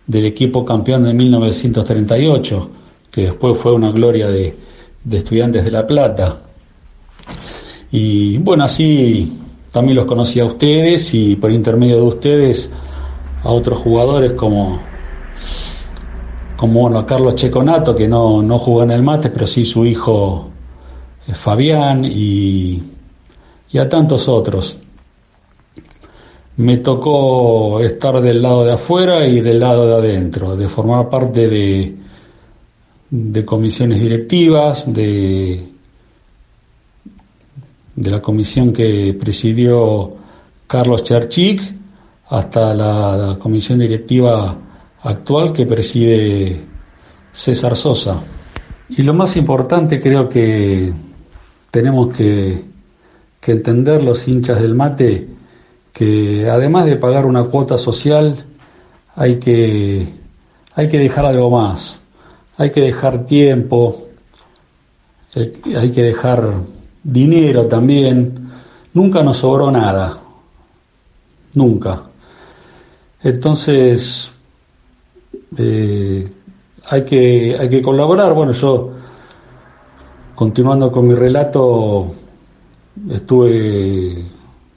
[0.07, 2.71] del equipo campeón de 1938,
[3.11, 4.57] que después fue una gloria de,
[5.05, 6.41] de estudiantes de La Plata.
[7.91, 9.39] Y bueno, así
[9.71, 12.71] también los conocí a ustedes y por intermedio de ustedes
[13.43, 14.81] a otros jugadores como,
[16.57, 19.85] como bueno, a Carlos Checonato, que no, no jugó en el mate, pero sí su
[19.85, 20.47] hijo
[21.27, 22.83] eh, Fabián y,
[23.71, 24.79] y a tantos otros.
[26.57, 31.49] Me tocó estar del lado de afuera y del lado de adentro, de formar parte
[31.49, 31.97] de,
[33.11, 35.73] de comisiones directivas, de
[37.95, 40.15] de la comisión que presidió
[40.67, 41.61] Carlos Charchik
[42.29, 44.57] hasta la, comisión directiva
[45.03, 46.65] actual que preside
[47.33, 48.23] César Sosa.
[48.89, 50.93] Y lo más importante creo que
[51.71, 52.63] tenemos que,
[53.41, 55.29] que entender los hinchas del mate
[55.93, 58.45] que además de pagar una cuota social
[59.15, 60.07] hay que,
[60.75, 62.01] hay que dejar algo más,
[62.57, 64.09] hay que dejar tiempo,
[65.35, 66.55] hay que dejar
[67.03, 68.51] dinero también,
[68.95, 70.21] nunca nos sobró nada,
[71.55, 72.05] nunca.
[73.23, 74.33] Entonces,
[75.57, 76.33] eh,
[76.87, 78.35] hay, que, hay que colaborar.
[78.35, 78.93] Bueno, yo,
[80.35, 82.13] continuando con mi relato,
[83.11, 84.25] estuve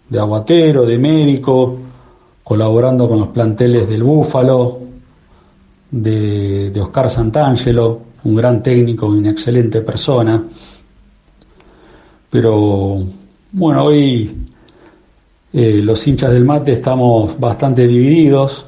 [0.10, 1.78] de aguatero, de médico,
[2.44, 4.80] colaborando con los planteles del Búfalo,
[5.92, 10.44] de, de Oscar Santangelo, un gran técnico y una excelente persona.
[12.30, 13.04] Pero
[13.52, 14.46] bueno, hoy
[15.54, 18.66] eh, los hinchas del mate estamos bastante divididos,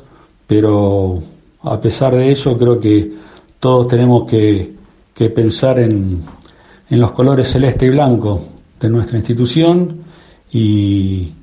[0.47, 1.21] pero
[1.63, 3.11] a pesar de ello creo que
[3.59, 4.75] todos tenemos que,
[5.35, 6.21] pensar en,
[6.89, 8.41] en, los colores celeste y blanco
[8.79, 10.05] de nuestra institución
[10.51, 11.33] y,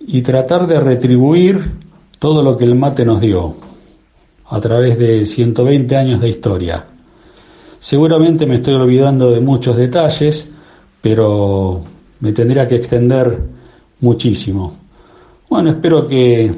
[0.00, 1.72] y tratar de retribuir
[2.18, 3.54] todo lo que el mate nos dio
[4.48, 6.86] a través de 120 años de historia.
[7.78, 10.48] Seguramente me estoy olvidando de muchos detalles,
[11.00, 11.82] pero
[12.20, 13.40] me tendría que extender
[14.00, 14.76] muchísimo.
[15.48, 16.52] Bueno, espero que,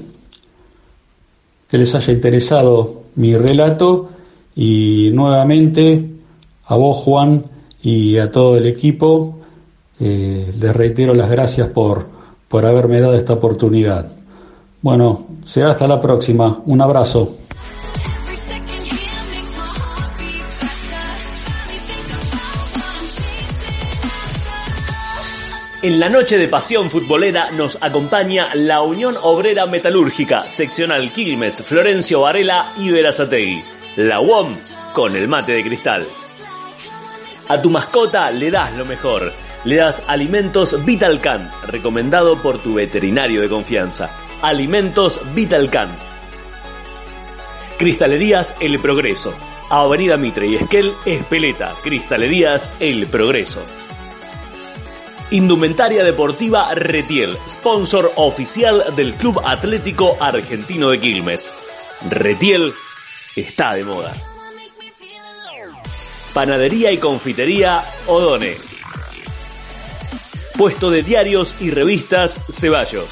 [1.69, 4.11] que les haya interesado mi relato
[4.55, 6.11] y nuevamente
[6.67, 7.45] a vos Juan
[7.83, 9.38] y a todo el equipo
[10.01, 12.07] les reitero las gracias por,
[12.49, 14.13] por haberme dado esta oportunidad.
[14.81, 16.61] Bueno, será hasta la próxima.
[16.67, 17.37] Un abrazo.
[25.81, 32.23] En la noche de pasión futbolera nos acompaña la Unión Obrera Metalúrgica, seccional Quilmes, Florencio
[32.23, 33.63] Varela y Verazategui.
[33.97, 34.57] La UOM
[34.93, 36.07] con el mate de cristal.
[37.47, 39.33] A tu mascota le das lo mejor.
[39.65, 44.11] Le das alimentos Vitalcan, recomendado por tu veterinario de confianza.
[44.41, 45.97] Alimentos Vitalcan.
[47.77, 49.35] Cristalerías El Progreso.
[49.69, 51.75] Avenida Mitre y Esquel, Espeleta.
[51.83, 53.61] Cristalerías El Progreso.
[55.31, 61.51] Indumentaria Deportiva Retiel, sponsor oficial del Club Atlético Argentino de Quilmes.
[62.09, 62.73] Retiel
[63.37, 64.15] está de moda.
[66.33, 68.78] Panadería y confitería Odone.
[70.59, 73.07] Puesto de diarios y revistas Ceballos.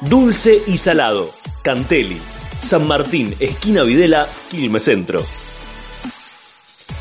[0.00, 1.30] Dulce y salado.
[1.62, 2.20] Cantelli.
[2.58, 5.24] San Martín, esquina Videla, Quilmes Centro.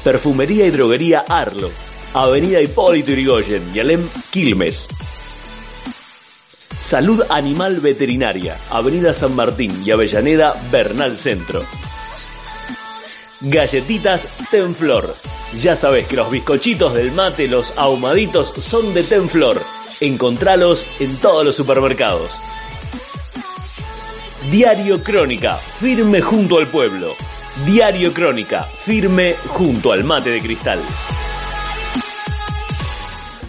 [0.04, 1.72] Perfumería y droguería Arlo.
[2.14, 4.88] Avenida Hipólito Yrigoyen, Yalem, Quilmes.
[6.78, 11.66] Salud Animal Veterinaria, Avenida San Martín y Avellaneda, Bernal Centro.
[13.48, 15.16] Galletitas Tenflor.
[15.54, 19.62] Ya sabes que los bizcochitos del mate, los ahumaditos, son de Tenflor.
[20.00, 22.32] Encontralos en todos los supermercados.
[24.52, 27.14] Diario Crónica, firme junto al pueblo.
[27.68, 30.80] Diario Crónica, firme junto al mate de cristal.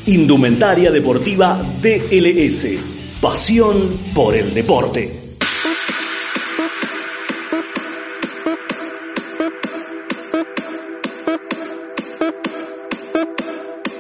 [0.08, 2.68] Indumentaria Deportiva DLS.
[3.22, 5.21] Pasión por el deporte.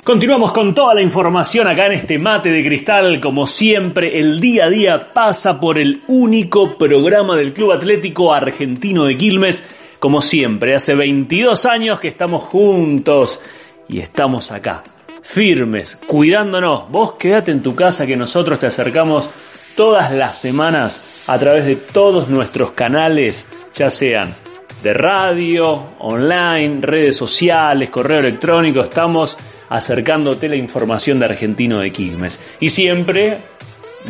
[0.04, 3.20] Continuamos con toda la información acá en este mate de cristal.
[3.20, 9.04] Como siempre, el día a día pasa por el único programa del Club Atlético Argentino
[9.04, 9.64] de Quilmes.
[10.00, 13.42] Como siempre, hace 22 años que estamos juntos
[13.88, 14.82] y estamos acá,
[15.22, 16.90] firmes, cuidándonos.
[16.90, 19.30] Vos quédate en tu casa que nosotros te acercamos
[19.76, 24.34] todas las semanas a través de todos nuestros canales, ya sean
[24.82, 28.82] de radio, online, redes sociales, correo electrónico.
[28.82, 29.38] Estamos
[29.72, 32.42] acercándote la información de Argentino de Quilmes.
[32.60, 33.38] Y siempre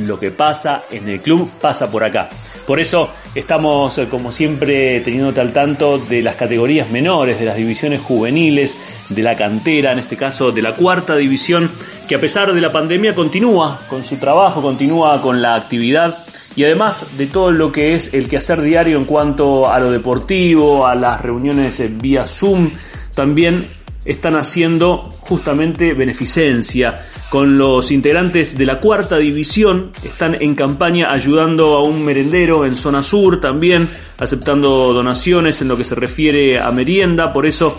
[0.08, 2.30] lo que pasa en el club pasa por acá.
[2.66, 7.58] Por eso estamos, eh, como siempre, teniéndote al tanto de las categorías menores, de las
[7.58, 8.76] divisiones juveniles,
[9.10, 11.70] de la cantera, en este caso de la cuarta división,
[12.08, 16.18] que a pesar de la pandemia continúa con su trabajo, continúa con la actividad
[16.56, 20.88] y además de todo lo que es el quehacer diario en cuanto a lo deportivo,
[20.88, 22.72] a las reuniones vía Zoom,
[23.14, 23.68] también
[24.06, 27.06] están haciendo justamente beneficencia.
[27.30, 32.76] Con los integrantes de la cuarta división están en campaña ayudando a un merendero en
[32.76, 37.32] zona sur también, aceptando donaciones en lo que se refiere a merienda.
[37.32, 37.78] Por eso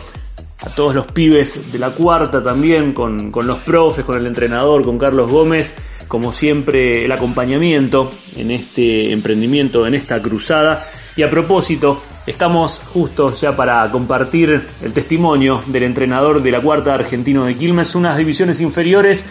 [0.65, 4.83] a todos los pibes de la cuarta también, con, con los profes, con el entrenador,
[4.83, 5.75] con Carlos Gómez,
[6.07, 10.87] como siempre el acompañamiento en este emprendimiento, en esta cruzada.
[11.17, 16.95] Y a propósito, Estamos justos ya para compartir el testimonio del entrenador de la cuarta
[16.95, 19.25] argentino de Quilmes, unas divisiones inferiores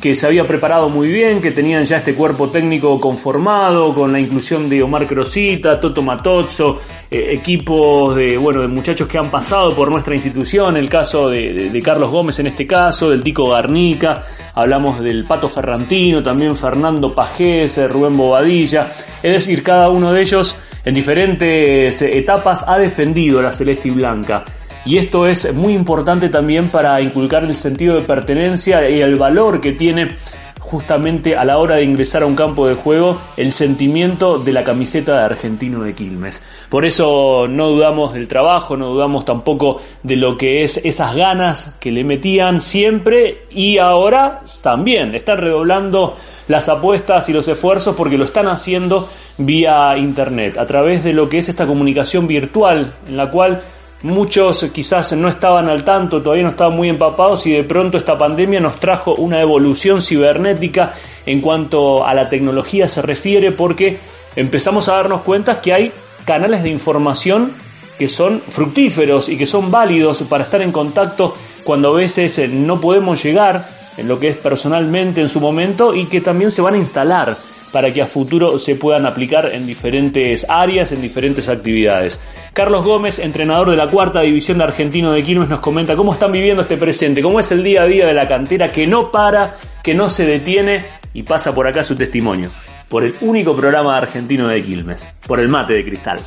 [0.00, 4.20] que se había preparado muy bien, que tenían ya este cuerpo técnico conformado, con la
[4.20, 6.80] inclusión de Omar Crosita, Toto Matozzo,
[7.10, 11.68] eh, equipos de, bueno, de muchachos que han pasado por nuestra institución, el caso de,
[11.70, 17.14] de, Carlos Gómez en este caso, del Tico Garnica, hablamos del Pato Ferrantino, también Fernando
[17.14, 18.90] Pajés, Rubén Bobadilla,
[19.22, 20.56] es decir, cada uno de ellos
[20.88, 24.42] en diferentes etapas ha defendido la celeste y blanca.
[24.86, 29.60] Y esto es muy importante también para inculcar el sentido de pertenencia y el valor
[29.60, 30.16] que tiene
[30.58, 34.64] justamente a la hora de ingresar a un campo de juego el sentimiento de la
[34.64, 36.42] camiseta de argentino de Quilmes.
[36.70, 41.76] Por eso no dudamos del trabajo, no dudamos tampoco de lo que es esas ganas
[41.80, 46.16] que le metían siempre y ahora también están redoblando
[46.48, 51.28] las apuestas y los esfuerzos porque lo están haciendo vía internet, a través de lo
[51.28, 53.62] que es esta comunicación virtual, en la cual
[54.02, 58.16] muchos quizás no estaban al tanto, todavía no estaban muy empapados y de pronto esta
[58.16, 60.92] pandemia nos trajo una evolución cibernética
[61.26, 63.98] en cuanto a la tecnología se refiere porque
[64.36, 65.92] empezamos a darnos cuenta que hay
[66.24, 67.52] canales de información
[67.98, 71.34] que son fructíferos y que son válidos para estar en contacto
[71.64, 76.06] cuando a veces no podemos llegar en lo que es personalmente en su momento y
[76.06, 77.36] que también se van a instalar
[77.72, 82.18] para que a futuro se puedan aplicar en diferentes áreas, en diferentes actividades.
[82.54, 86.32] Carlos Gómez, entrenador de la cuarta división de Argentino de Quilmes, nos comenta cómo están
[86.32, 89.56] viviendo este presente, cómo es el día a día de la cantera que no para,
[89.82, 92.50] que no se detiene y pasa por acá su testimonio,
[92.88, 96.20] por el único programa argentino de Quilmes, por el mate de cristal.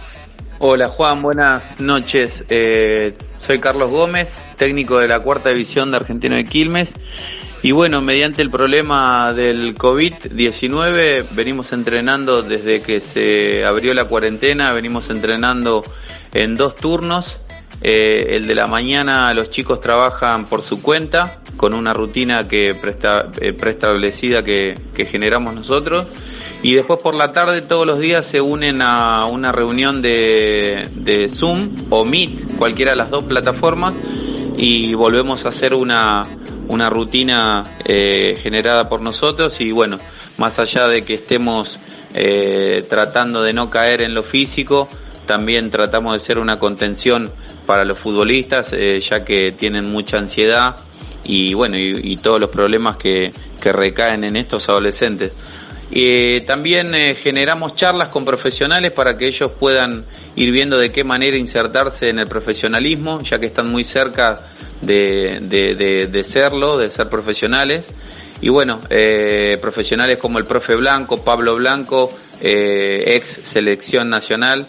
[0.59, 2.43] Hola Juan, buenas noches.
[2.49, 6.93] Eh, soy Carlos Gómez, técnico de la cuarta división de Argentino de Quilmes.
[7.63, 14.73] Y bueno, mediante el problema del COVID-19 venimos entrenando desde que se abrió la cuarentena,
[14.73, 15.83] venimos entrenando
[16.33, 17.37] en dos turnos.
[17.83, 22.69] Eh, el de la mañana los chicos trabajan por su cuenta con una rutina que
[22.71, 24.75] eh, preestablecida que,
[25.09, 26.05] generamos nosotros
[26.61, 31.75] y después por la tarde todos los días se unen a una reunión de Zoom
[31.89, 33.95] o Meet, cualquiera de las dos plataformas
[34.61, 36.23] y volvemos a hacer una,
[36.67, 39.97] una rutina eh, generada por nosotros y bueno,
[40.37, 41.79] más allá de que estemos
[42.13, 44.87] eh, tratando de no caer en lo físico,
[45.25, 47.31] también tratamos de ser una contención
[47.65, 50.75] para los futbolistas, eh, ya que tienen mucha ansiedad
[51.23, 55.31] y bueno, y, todos los problemas que, que, recaen en estos adolescentes.
[55.93, 61.03] Eh, también eh, generamos charlas con profesionales para que ellos puedan ir viendo de qué
[61.03, 66.89] manera insertarse en el profesionalismo, ya que están muy cerca de, de, de, serlo, de
[66.89, 67.87] ser profesionales.
[68.41, 68.79] Y bueno,
[69.61, 72.11] profesionales como el profe Blanco, Pablo Blanco,
[72.41, 74.67] ex selección nacional,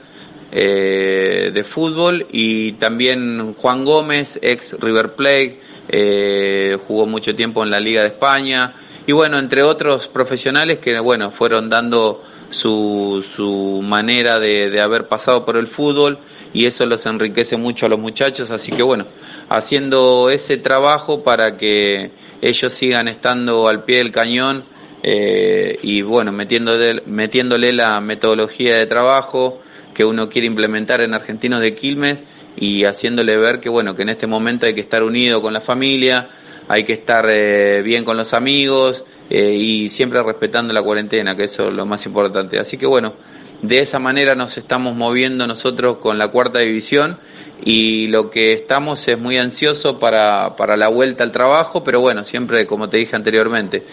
[0.55, 7.71] eh, de fútbol y también Juan Gómez, ex River Plate, eh, jugó mucho tiempo en
[7.71, 8.75] la Liga de España
[9.07, 15.09] y bueno, entre otros profesionales que bueno, fueron dando su, su manera de, de haber
[15.09, 16.19] pasado por el fútbol
[16.53, 19.07] y eso los enriquece mucho a los muchachos, así que bueno,
[19.49, 22.11] haciendo ese trabajo para que
[22.43, 24.65] ellos sigan estando al pie del cañón
[25.03, 29.61] eh, y bueno, metiéndole, metiéndole la metodología de trabajo,
[29.95, 32.23] que uno quiere implementar en Argentinos de Quilmes
[32.57, 35.61] y haciéndole ver que bueno, que en este momento hay que estar unido con la
[35.61, 36.29] familia,
[36.69, 41.45] hay que estar eh, bien con los amigos eh, y siempre respetando la cuarentena, que
[41.45, 42.59] eso es lo más importante.
[42.59, 43.15] Así que bueno,
[43.63, 47.19] de esa manera nos estamos moviendo nosotros con la cuarta división
[47.65, 52.25] y lo que estamos es muy ansioso para, para la vuelta al trabajo, pero bueno,
[52.25, 53.85] siempre como te dije anteriormente,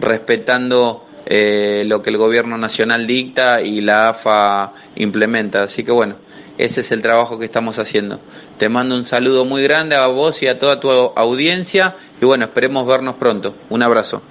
[0.00, 5.64] respetando eh, lo que el gobierno nacional dicta y la AFA implementa.
[5.64, 6.16] Así que bueno,
[6.58, 8.20] ese es el trabajo que estamos haciendo.
[8.58, 12.46] Te mando un saludo muy grande a vos y a toda tu audiencia y bueno,
[12.46, 13.54] esperemos vernos pronto.
[13.68, 14.22] Un abrazo.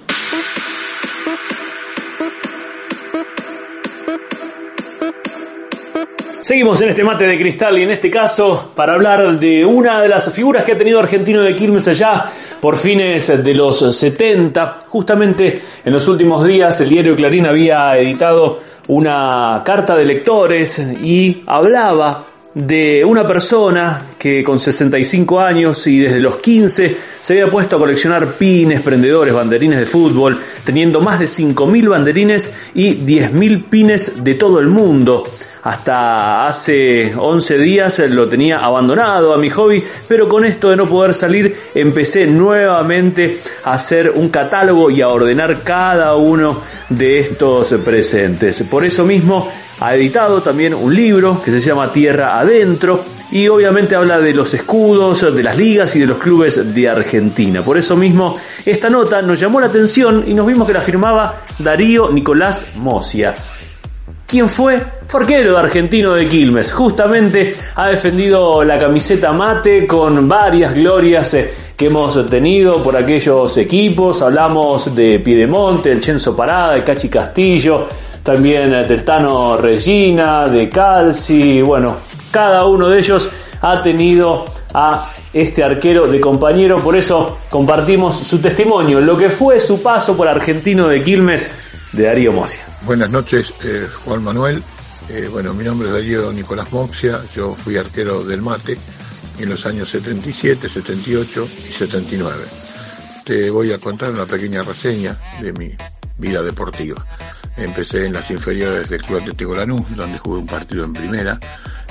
[6.46, 10.08] Seguimos en este mate de cristal y en este caso para hablar de una de
[10.08, 12.24] las figuras que ha tenido Argentino de Quilmes allá
[12.60, 14.78] por fines de los 70.
[14.86, 21.42] Justamente en los últimos días el diario Clarín había editado una carta de lectores y
[21.46, 27.76] hablaba de una persona que con 65 años y desde los 15 se había puesto
[27.76, 34.24] a coleccionar pines, prendedores, banderines de fútbol, teniendo más de 5.000 banderines y 10.000 pines
[34.24, 35.24] de todo el mundo
[35.66, 40.86] hasta hace 11 días lo tenía abandonado a mi hobby, pero con esto de no
[40.86, 47.74] poder salir empecé nuevamente a hacer un catálogo y a ordenar cada uno de estos
[47.84, 48.62] presentes.
[48.70, 49.50] Por eso mismo
[49.80, 53.02] ha editado también un libro que se llama Tierra Adentro
[53.32, 57.64] y obviamente habla de los escudos, de las ligas y de los clubes de Argentina.
[57.64, 61.42] Por eso mismo esta nota nos llamó la atención y nos vimos que la firmaba
[61.58, 63.34] Darío Nicolás Mosia.
[64.26, 64.82] ¿Quién fue?
[65.06, 66.72] Forquero Argentino de Quilmes.
[66.72, 73.56] Justamente ha defendido la camiseta mate con varias glorias eh, que hemos tenido por aquellos
[73.56, 74.22] equipos.
[74.22, 77.86] Hablamos de Piedemonte, el Chenzo Parada, de Cachi Castillo,
[78.24, 81.62] también del Tano Regina, de Calci.
[81.62, 81.98] Bueno,
[82.32, 86.78] cada uno de ellos ha tenido a este arquero de compañero.
[86.78, 91.48] Por eso compartimos su testimonio, lo que fue su paso por Argentino de Quilmes
[91.92, 92.75] de Darío Mosia.
[92.82, 94.62] Buenas noches, eh, Juan Manuel.
[95.08, 98.78] Eh, bueno, mi nombre es Darío Nicolás Moxia, yo fui arquero del mate
[99.38, 102.44] en los años 77, 78 y 79.
[103.24, 105.74] Te voy a contar una pequeña reseña de mi
[106.18, 107.04] vida deportiva.
[107.56, 111.40] Empecé en las inferiores del Club Atlético Lanús, donde jugué un partido en primera,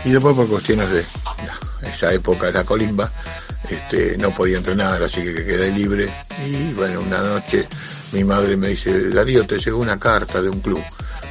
[0.03, 1.03] y después por cuestiones de
[1.89, 3.11] esa época de la colimba,
[3.69, 6.09] este, no podía entrenar, así que quedé libre,
[6.45, 7.67] y bueno, una noche
[8.11, 10.81] mi madre me dice, Darío, te llegó una carta de un club.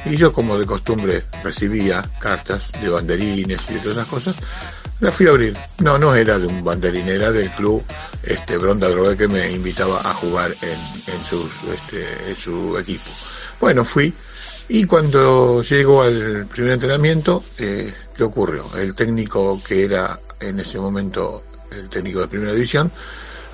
[0.05, 4.35] Y yo, como de costumbre, recibía cartas de banderines y de todas esas cosas.
[4.99, 5.57] La fui a abrir.
[5.79, 7.83] No, no era de un banderín, era del club
[8.23, 13.09] este, Bronda Drogue que me invitaba a jugar en, en, este, en su equipo.
[13.59, 14.13] Bueno, fui.
[14.67, 18.65] Y cuando llego al primer entrenamiento, eh, ¿qué ocurrió?
[18.77, 22.91] El técnico que era en ese momento el técnico de primera división,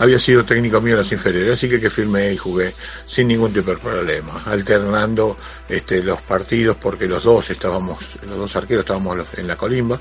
[0.02, 2.74] había sido técnico mío en las inferiores, así que que firmé y jugué
[3.08, 5.38] sin ningún tipo de problema, alternando
[5.70, 10.00] este, los partidos porque los dos estábamos, los dos arqueros estábamos en la colimba.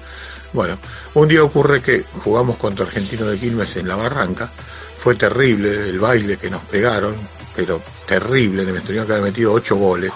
[0.55, 0.79] Bueno,
[1.13, 4.51] un día ocurre que jugamos contra Argentino de Quilmes en la Barranca,
[4.97, 7.15] fue terrible el baile que nos pegaron,
[7.55, 10.11] pero terrible, me tenían que haber metido ocho goles,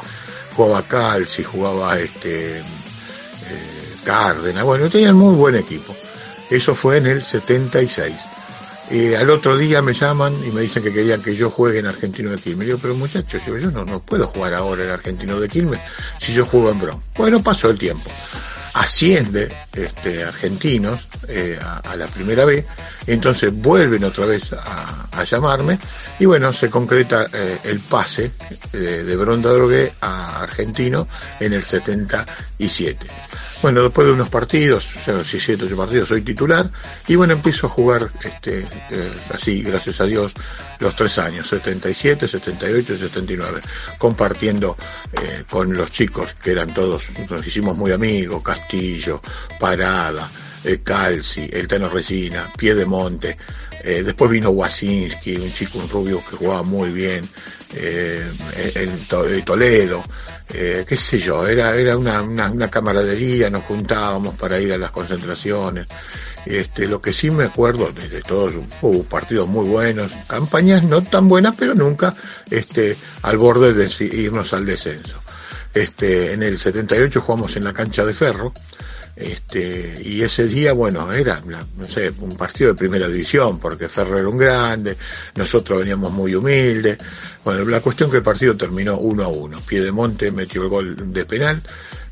[0.56, 5.94] jugaba Calci, jugaba este eh, Cárdenas, bueno, tenían muy buen equipo.
[6.48, 8.33] Eso fue en el 76.
[8.90, 11.86] Eh, al otro día me llaman y me dicen que querían que yo juegue en
[11.86, 12.68] Argentino de Quilmes.
[12.68, 15.80] Yo, pero muchachos, yo, no, no puedo jugar ahora en Argentino de Quilmes
[16.18, 17.02] si yo juego en Bron.
[17.16, 18.10] Bueno, pasó el tiempo.
[18.74, 22.64] Asciende este, argentinos eh, a, la primera vez,
[23.06, 25.78] entonces vuelven otra vez a, llamarme
[26.18, 28.32] y bueno, se concreta eh, el pase
[28.72, 31.06] de Bronda Drogué a Argentino
[31.38, 33.06] en el 77.
[33.64, 34.86] Bueno, después de unos partidos,
[35.24, 36.70] si siete, ocho partidos, soy titular
[37.08, 38.58] y bueno, empiezo a jugar este,
[38.90, 40.34] eh, así, gracias a Dios,
[40.80, 43.62] los tres años, 77, 78 y 79,
[43.96, 44.76] compartiendo
[45.14, 49.22] eh, con los chicos que eran todos, nos hicimos muy amigos, Castillo,
[49.58, 50.30] Parada,
[50.62, 53.38] eh, Calci, El Tano Resina, Piedemonte,
[53.82, 57.26] eh, después vino Wasinski, un chico, un rubio que jugaba muy bien,
[57.74, 58.30] eh,
[58.74, 58.98] en
[59.44, 60.04] Toledo,
[60.50, 65.86] eh, qué sé yo, era, era una, camaradería, nos juntábamos para ir a las concentraciones.
[66.44, 71.28] Este, lo que sí me acuerdo de, todos, hubo partidos muy buenos, campañas no tan
[71.28, 72.14] buenas, pero nunca
[72.50, 75.18] este, al borde de irnos al descenso.
[75.72, 78.52] Este, en el 78 jugamos en la cancha de Ferro,
[79.16, 81.40] este, y ese día, bueno, era,
[81.76, 84.96] no sé, un partido de primera división, porque Ferro era un grande,
[85.36, 86.98] nosotros veníamos muy humildes.
[87.44, 89.60] Bueno, la cuestión que el partido terminó uno a uno.
[89.60, 91.62] Piedemonte metió el gol de penal,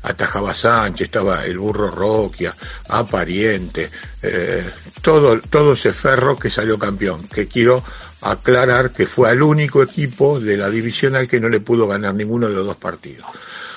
[0.03, 2.55] atajaba Sánchez, estaba el burro Roquia,
[2.87, 3.89] Apariente,
[4.21, 4.69] eh,
[5.01, 7.83] todo, ese Ferro que salió campeón, que quiero
[8.21, 12.13] aclarar que fue al único equipo de la división al que no le pudo ganar
[12.13, 13.25] ninguno de los dos partidos.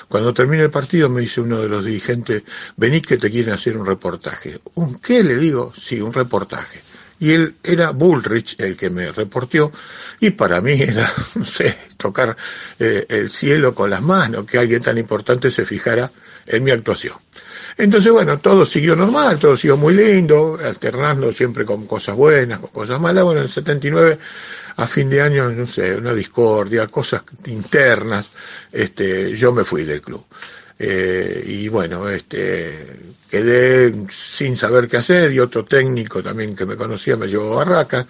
[0.07, 2.43] Cuando termina el partido me dice uno de los dirigentes,
[2.77, 4.59] vení que te quieren hacer un reportaje.
[4.75, 5.23] ¿Un qué?
[5.23, 6.81] Le digo, sí, un reportaje.
[7.19, 9.71] Y él era Bullrich el que me reportió
[10.19, 12.37] y para mí era, no sé, tocar
[12.79, 16.11] eh, el cielo con las manos, que alguien tan importante se fijara
[16.45, 17.15] en mi actuación.
[17.77, 22.69] Entonces, bueno, todo siguió normal, todo siguió muy lindo, alternando siempre con cosas buenas, con
[22.71, 23.23] cosas malas.
[23.23, 24.17] Bueno, en el 79
[24.77, 28.31] a fin de año, no sé, una discordia, cosas internas,
[28.71, 30.23] este, yo me fui del club.
[30.79, 32.99] Eh, y bueno, este,
[33.29, 37.65] quedé sin saber qué hacer y otro técnico también que me conocía me llevó a
[37.65, 38.05] Barracas,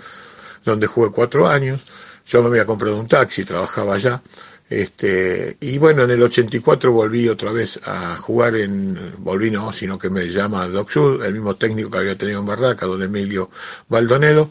[0.66, 1.82] donde jugué cuatro años.
[2.28, 4.22] Yo me había comprado un taxi, trabajaba allá.
[4.70, 9.98] Este, y bueno, en el 84 volví otra vez a jugar en, volví no, sino
[9.98, 13.50] que me llama Doc Sud, el mismo técnico que había tenido en Barraca, don Emilio
[13.88, 14.50] Baldonedo,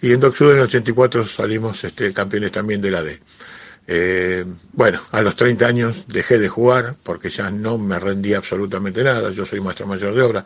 [0.00, 3.20] y en Doc en el 84 salimos este, campeones también de la D.
[3.90, 9.02] Eh, bueno, a los 30 años dejé de jugar porque ya no me rendía absolutamente
[9.02, 10.44] nada, yo soy maestro mayor de obra,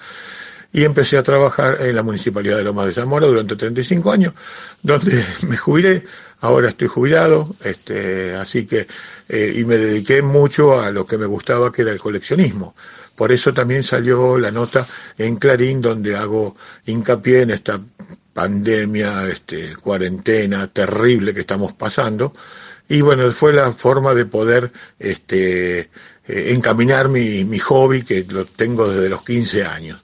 [0.73, 4.35] y empecé a trabajar en la Municipalidad de Lomas de Zamora durante 35 años,
[4.83, 6.05] donde me jubilé,
[6.41, 8.87] ahora estoy jubilado, este, así que,
[9.29, 12.75] eh, y me dediqué mucho a lo que me gustaba, que era el coleccionismo.
[13.15, 14.87] Por eso también salió la nota
[15.19, 16.57] en Clarín, donde hago
[16.87, 17.81] hincapié en esta
[18.33, 22.33] pandemia, este, cuarentena terrible que estamos pasando.
[22.89, 25.89] Y bueno, fue la forma de poder este, eh,
[26.27, 30.03] encaminar mi, mi hobby que lo tengo desde los 15 años.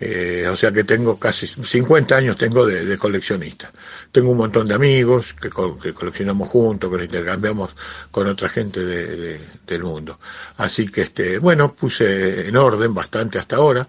[0.00, 3.72] Eh, o sea que tengo casi 50 años tengo de, coleccionista.
[4.10, 7.76] Tengo un montón de amigos que, coleccionamos juntos, que intercambiamos
[8.10, 10.18] con otra gente de, del mundo.
[10.56, 13.86] Así que este, bueno, puse en orden bastante hasta ahora.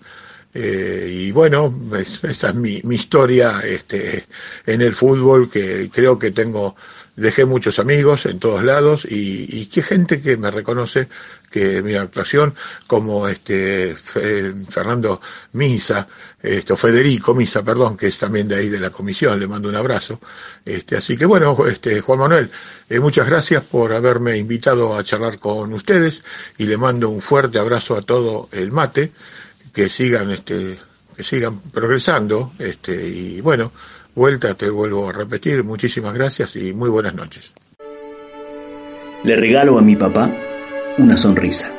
[0.54, 1.74] Eh, y bueno,
[2.24, 4.26] esta es mi, mi historia este,
[4.66, 6.78] en el fútbol, que creo que tengo,
[7.16, 11.08] dejé muchos amigos en todos lados y, y qué gente que me reconoce
[11.56, 12.54] que mi actuación,
[12.86, 15.22] como este Fernando
[15.54, 16.06] Misa,
[16.44, 19.76] este, Federico Misa, perdón, que es también de ahí de la comisión, le mando un
[19.76, 20.20] abrazo.
[20.66, 22.52] Este, así que bueno, este, Juan Manuel,
[22.90, 26.24] eh, muchas gracias por haberme invitado a charlar con ustedes
[26.58, 29.12] y le mando un fuerte abrazo a todo el mate
[29.74, 30.78] que sigan este
[31.16, 33.72] que sigan progresando este y bueno
[34.16, 37.54] vuelta te vuelvo a repetir muchísimas gracias y muy buenas noches.
[39.24, 40.32] Le regalo a mi papá
[40.98, 41.72] una sonrisa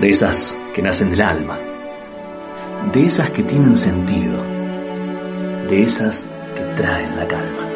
[0.00, 1.58] de esas que nacen del alma
[2.92, 4.42] de esas que tienen sentido
[5.68, 7.68] de esas que traen la calma.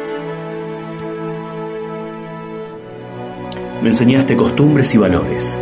[3.81, 5.57] Me enseñaste costumbres y valores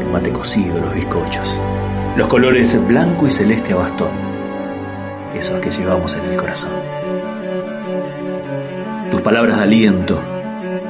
[0.00, 1.60] el mate cocido los bizcochos
[2.16, 4.25] los colores blanco y celeste a bastón,
[5.36, 6.72] esos que llevamos en el corazón.
[9.26, 10.20] palabras de aliento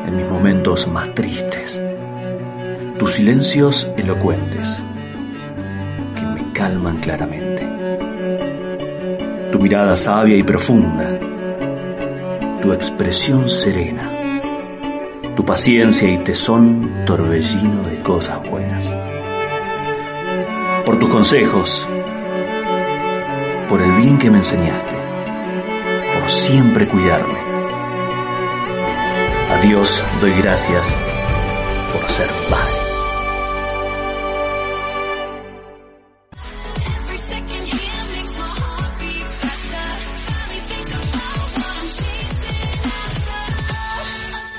[0.07, 1.83] en mis momentos más tristes,
[2.99, 4.85] tus silencios elocuentes
[6.15, 7.67] que me calman claramente,
[9.51, 11.19] tu mirada sabia y profunda,
[12.61, 14.11] tu expresión serena,
[15.35, 18.95] tu paciencia y tesón torbellino de cosas buenas.
[20.85, 21.89] Por tus consejos,
[23.77, 24.97] por el bien que me enseñaste,
[26.15, 27.39] por siempre cuidarme.
[29.51, 30.99] A Dios doy gracias
[31.93, 32.73] por ser padre.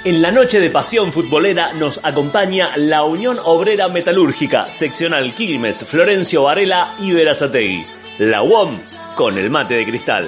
[0.05, 6.43] En la noche de pasión futbolera nos acompaña la Unión Obrera Metalúrgica, seccional Quilmes, Florencio
[6.43, 7.97] Varela y Verazategui.
[8.19, 8.79] La UOM
[9.13, 10.27] con el mate de cristal.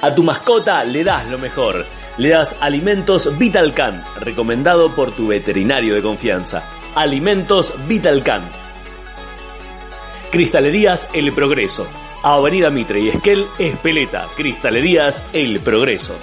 [0.00, 1.84] A tu mascota le das lo mejor.
[2.16, 6.64] Le das Alimentos Vitalcan, recomendado por tu veterinario de confianza.
[6.94, 8.50] Alimentos Vitalcan.
[10.30, 11.86] Cristalerías El Progreso.
[12.22, 14.26] Avenida Mitre y Esquel, Espeleta.
[14.34, 16.16] Cristalerías El Progreso.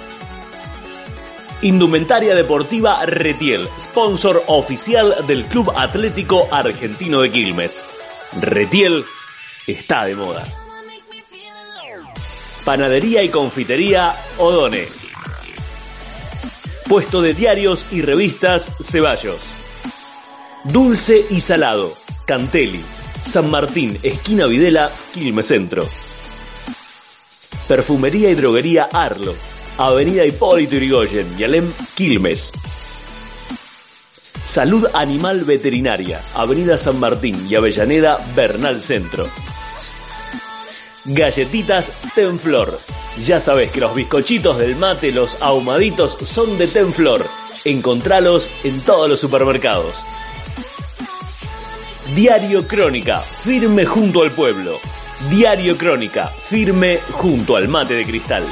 [1.62, 7.80] Indumentaria Deportiva Retiel, sponsor oficial del Club Atlético Argentino de Quilmes.
[8.40, 9.04] Retiel
[9.66, 10.44] está de moda.
[12.64, 14.88] Panadería y confitería Odone.
[16.88, 19.38] Puesto de diarios y revistas Ceballos.
[20.64, 21.96] Dulce y salado,
[22.26, 22.80] Cantelli,
[23.22, 25.88] San Martín, esquina Videla, Quilmes Centro.
[27.68, 29.34] Perfumería y droguería Arlo,
[29.78, 32.52] Avenida Hipólito Yrigoyen, Yalem, Quilmes.
[34.42, 39.28] Salud Animal Veterinaria, Avenida San Martín y Avellaneda, Bernal Centro.
[41.06, 42.78] Galletitas Tenflor.
[43.24, 47.24] Ya sabes que los bizcochitos del mate, los ahumaditos, son de Tenflor.
[47.64, 49.94] Encontralos en todos los supermercados.
[52.14, 54.78] Diario Crónica, firme junto al pueblo.
[55.30, 58.44] Diario Crónica, firme junto al mate de cristal.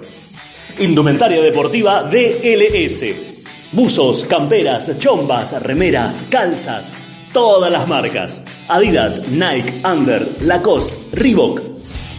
[0.78, 3.02] Indumentaria deportiva DLS.
[3.72, 6.96] Buzos, camperas, chombas, remeras, calzas.
[7.32, 8.44] Todas las marcas.
[8.68, 11.62] Adidas, Nike, Under, Lacoste, Reebok.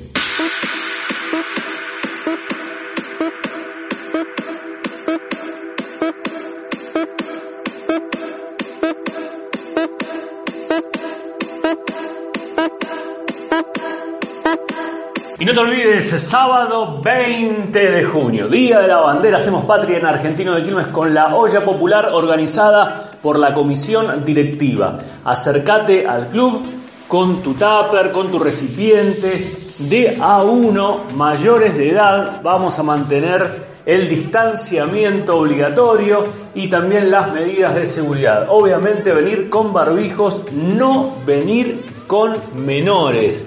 [15.42, 20.06] Y no te olvides, sábado 20 de junio, Día de la Bandera, hacemos patria en
[20.06, 25.00] Argentino de Quilmes con la olla popular organizada por la comisión directiva.
[25.26, 26.62] Acércate al club
[27.08, 32.40] con tu tupper, con tu recipiente de A1 mayores de edad.
[32.44, 33.44] Vamos a mantener
[33.88, 36.24] el distanciamiento obligatorio
[36.54, 38.46] y también las medidas de seguridad.
[38.48, 43.44] Obviamente venir con barbijos, no venir con menores.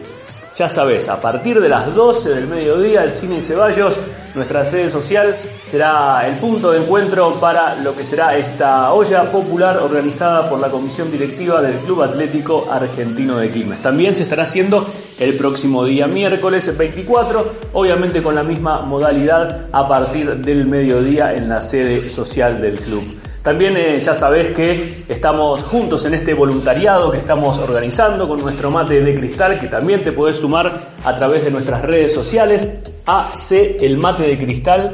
[0.56, 3.98] Ya sabes, a partir de las 12 del mediodía, el Cine y Ceballos,
[4.36, 9.78] nuestra sede social, será el punto de encuentro para lo que será esta olla popular
[9.78, 13.82] organizada por la comisión directiva del Club Atlético Argentino de Quilmes.
[13.82, 14.86] También se estará haciendo
[15.18, 21.48] el próximo día miércoles 24, obviamente con la misma modalidad a partir del mediodía en
[21.48, 23.23] la sede social del club.
[23.44, 28.70] También eh, ya sabés que estamos juntos en este voluntariado que estamos organizando con nuestro
[28.70, 30.72] mate de cristal, que también te podés sumar
[31.04, 32.66] a través de nuestras redes sociales,
[33.04, 34.92] AC el mate de cristal,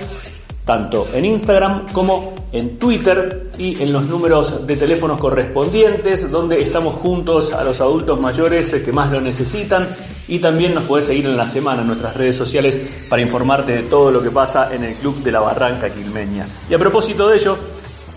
[0.65, 6.97] tanto en Instagram como en Twitter y en los números de teléfonos correspondientes, donde estamos
[6.97, 9.87] juntos a los adultos mayores que más lo necesitan
[10.27, 13.83] y también nos podés seguir en la semana en nuestras redes sociales para informarte de
[13.85, 16.49] todo lo que pasa en el Club de la Barranca Quilmeña.
[16.69, 17.57] Y a propósito de ello,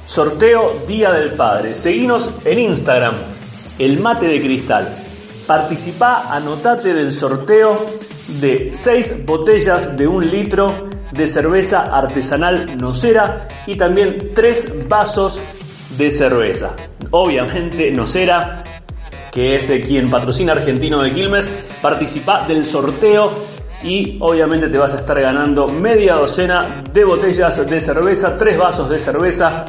[0.06, 1.76] Sorteo Día del Padre.
[1.76, 3.14] Seguinos en Instagram,
[3.80, 4.88] el mate de cristal.
[5.48, 7.78] Participá, anotate del sorteo
[8.40, 10.74] de 6 botellas de un litro
[11.12, 15.40] de cerveza artesanal Nocera y también 3 vasos
[15.98, 16.72] de cerveza.
[17.12, 18.64] Obviamente Nocera
[19.34, 21.50] que es eh, quien patrocina Argentino de Quilmes,
[21.82, 23.32] participa del sorteo
[23.84, 28.90] y obviamente te vas a estar ganando media docena de botellas de cerveza, tres vasos
[28.90, 29.66] de cerveza,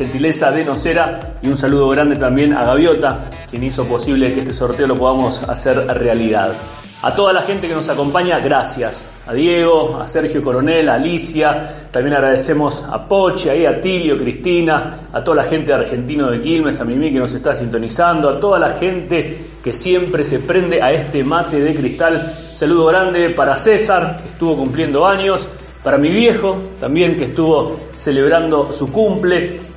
[0.00, 4.54] gentileza de Nocera y un saludo grande también a Gaviota, quien hizo posible que este
[4.54, 6.54] sorteo lo podamos hacer realidad.
[7.02, 9.04] A toda la gente que nos acompaña, gracias.
[9.26, 15.22] A Diego, a Sergio Coronel, a Alicia, también agradecemos a Poche, a Tilio, Cristina, a
[15.22, 18.58] toda la gente de Argentino de Quilmes, a Mimi que nos está sintonizando, a toda
[18.58, 22.34] la gente que siempre se prende a este mate de cristal.
[22.54, 25.46] Saludo grande para César, que estuvo cumpliendo años,
[25.82, 29.69] para mi viejo también que estuvo celebrando su cumple,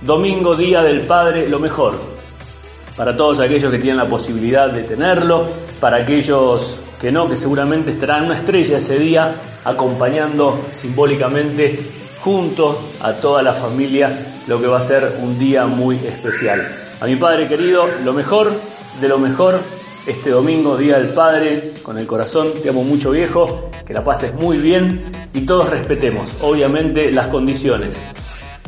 [0.00, 1.94] domingo, Día del Padre, lo mejor.
[2.96, 5.46] Para todos aquellos que tienen la posibilidad de tenerlo,
[5.80, 9.34] para aquellos que no, que seguramente estarán una estrella ese día
[9.64, 11.78] acompañando simbólicamente
[12.20, 14.10] junto a toda la familia
[14.48, 16.60] lo que va a ser un día muy especial.
[17.00, 18.50] A mi padre querido, lo mejor
[19.00, 19.60] de lo mejor
[20.06, 24.34] este domingo, Día del Padre, con el corazón, te amo mucho viejo, que la pases
[24.34, 28.00] muy bien y todos respetemos, obviamente, las condiciones.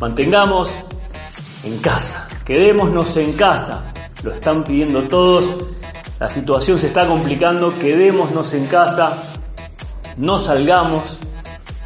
[0.00, 0.74] Mantengamos
[1.64, 3.92] en casa, quedémonos en casa,
[4.22, 5.54] lo están pidiendo todos.
[6.18, 9.22] La situación se está complicando, quedémonos en casa,
[10.16, 11.18] no salgamos,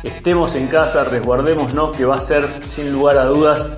[0.02, 3.70] estemos en casa, resguardémonos, que va a ser sin lugar a dudas,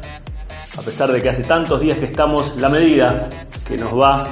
[0.76, 3.28] a pesar de que hace tantos días que estamos, la medida
[3.66, 4.24] que nos va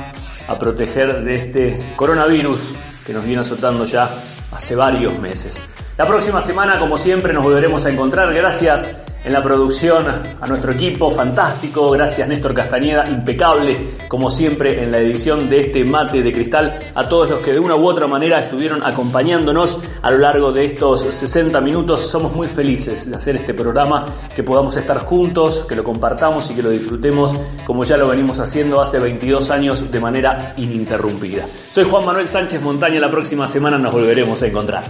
[0.49, 2.73] a proteger de este coronavirus
[3.07, 4.09] que nos viene azotando ya
[4.51, 5.65] hace varios meses.
[5.97, 8.33] La próxima semana, como siempre, nos volveremos a encontrar.
[8.33, 10.07] Gracias en la producción,
[10.41, 15.85] a nuestro equipo fantástico, gracias Néstor Castañeda, impecable como siempre en la edición de este
[15.85, 20.11] mate de cristal, a todos los que de una u otra manera estuvieron acompañándonos a
[20.11, 24.05] lo largo de estos 60 minutos, somos muy felices de hacer este programa,
[24.37, 27.35] que podamos estar juntos, que lo compartamos y que lo disfrutemos
[27.67, 31.47] como ya lo venimos haciendo hace 22 años de manera ininterrumpida.
[31.71, 34.85] Soy Juan Manuel Sánchez Montaña, la próxima semana nos volveremos a encontrar.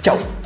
[0.00, 0.45] Chao.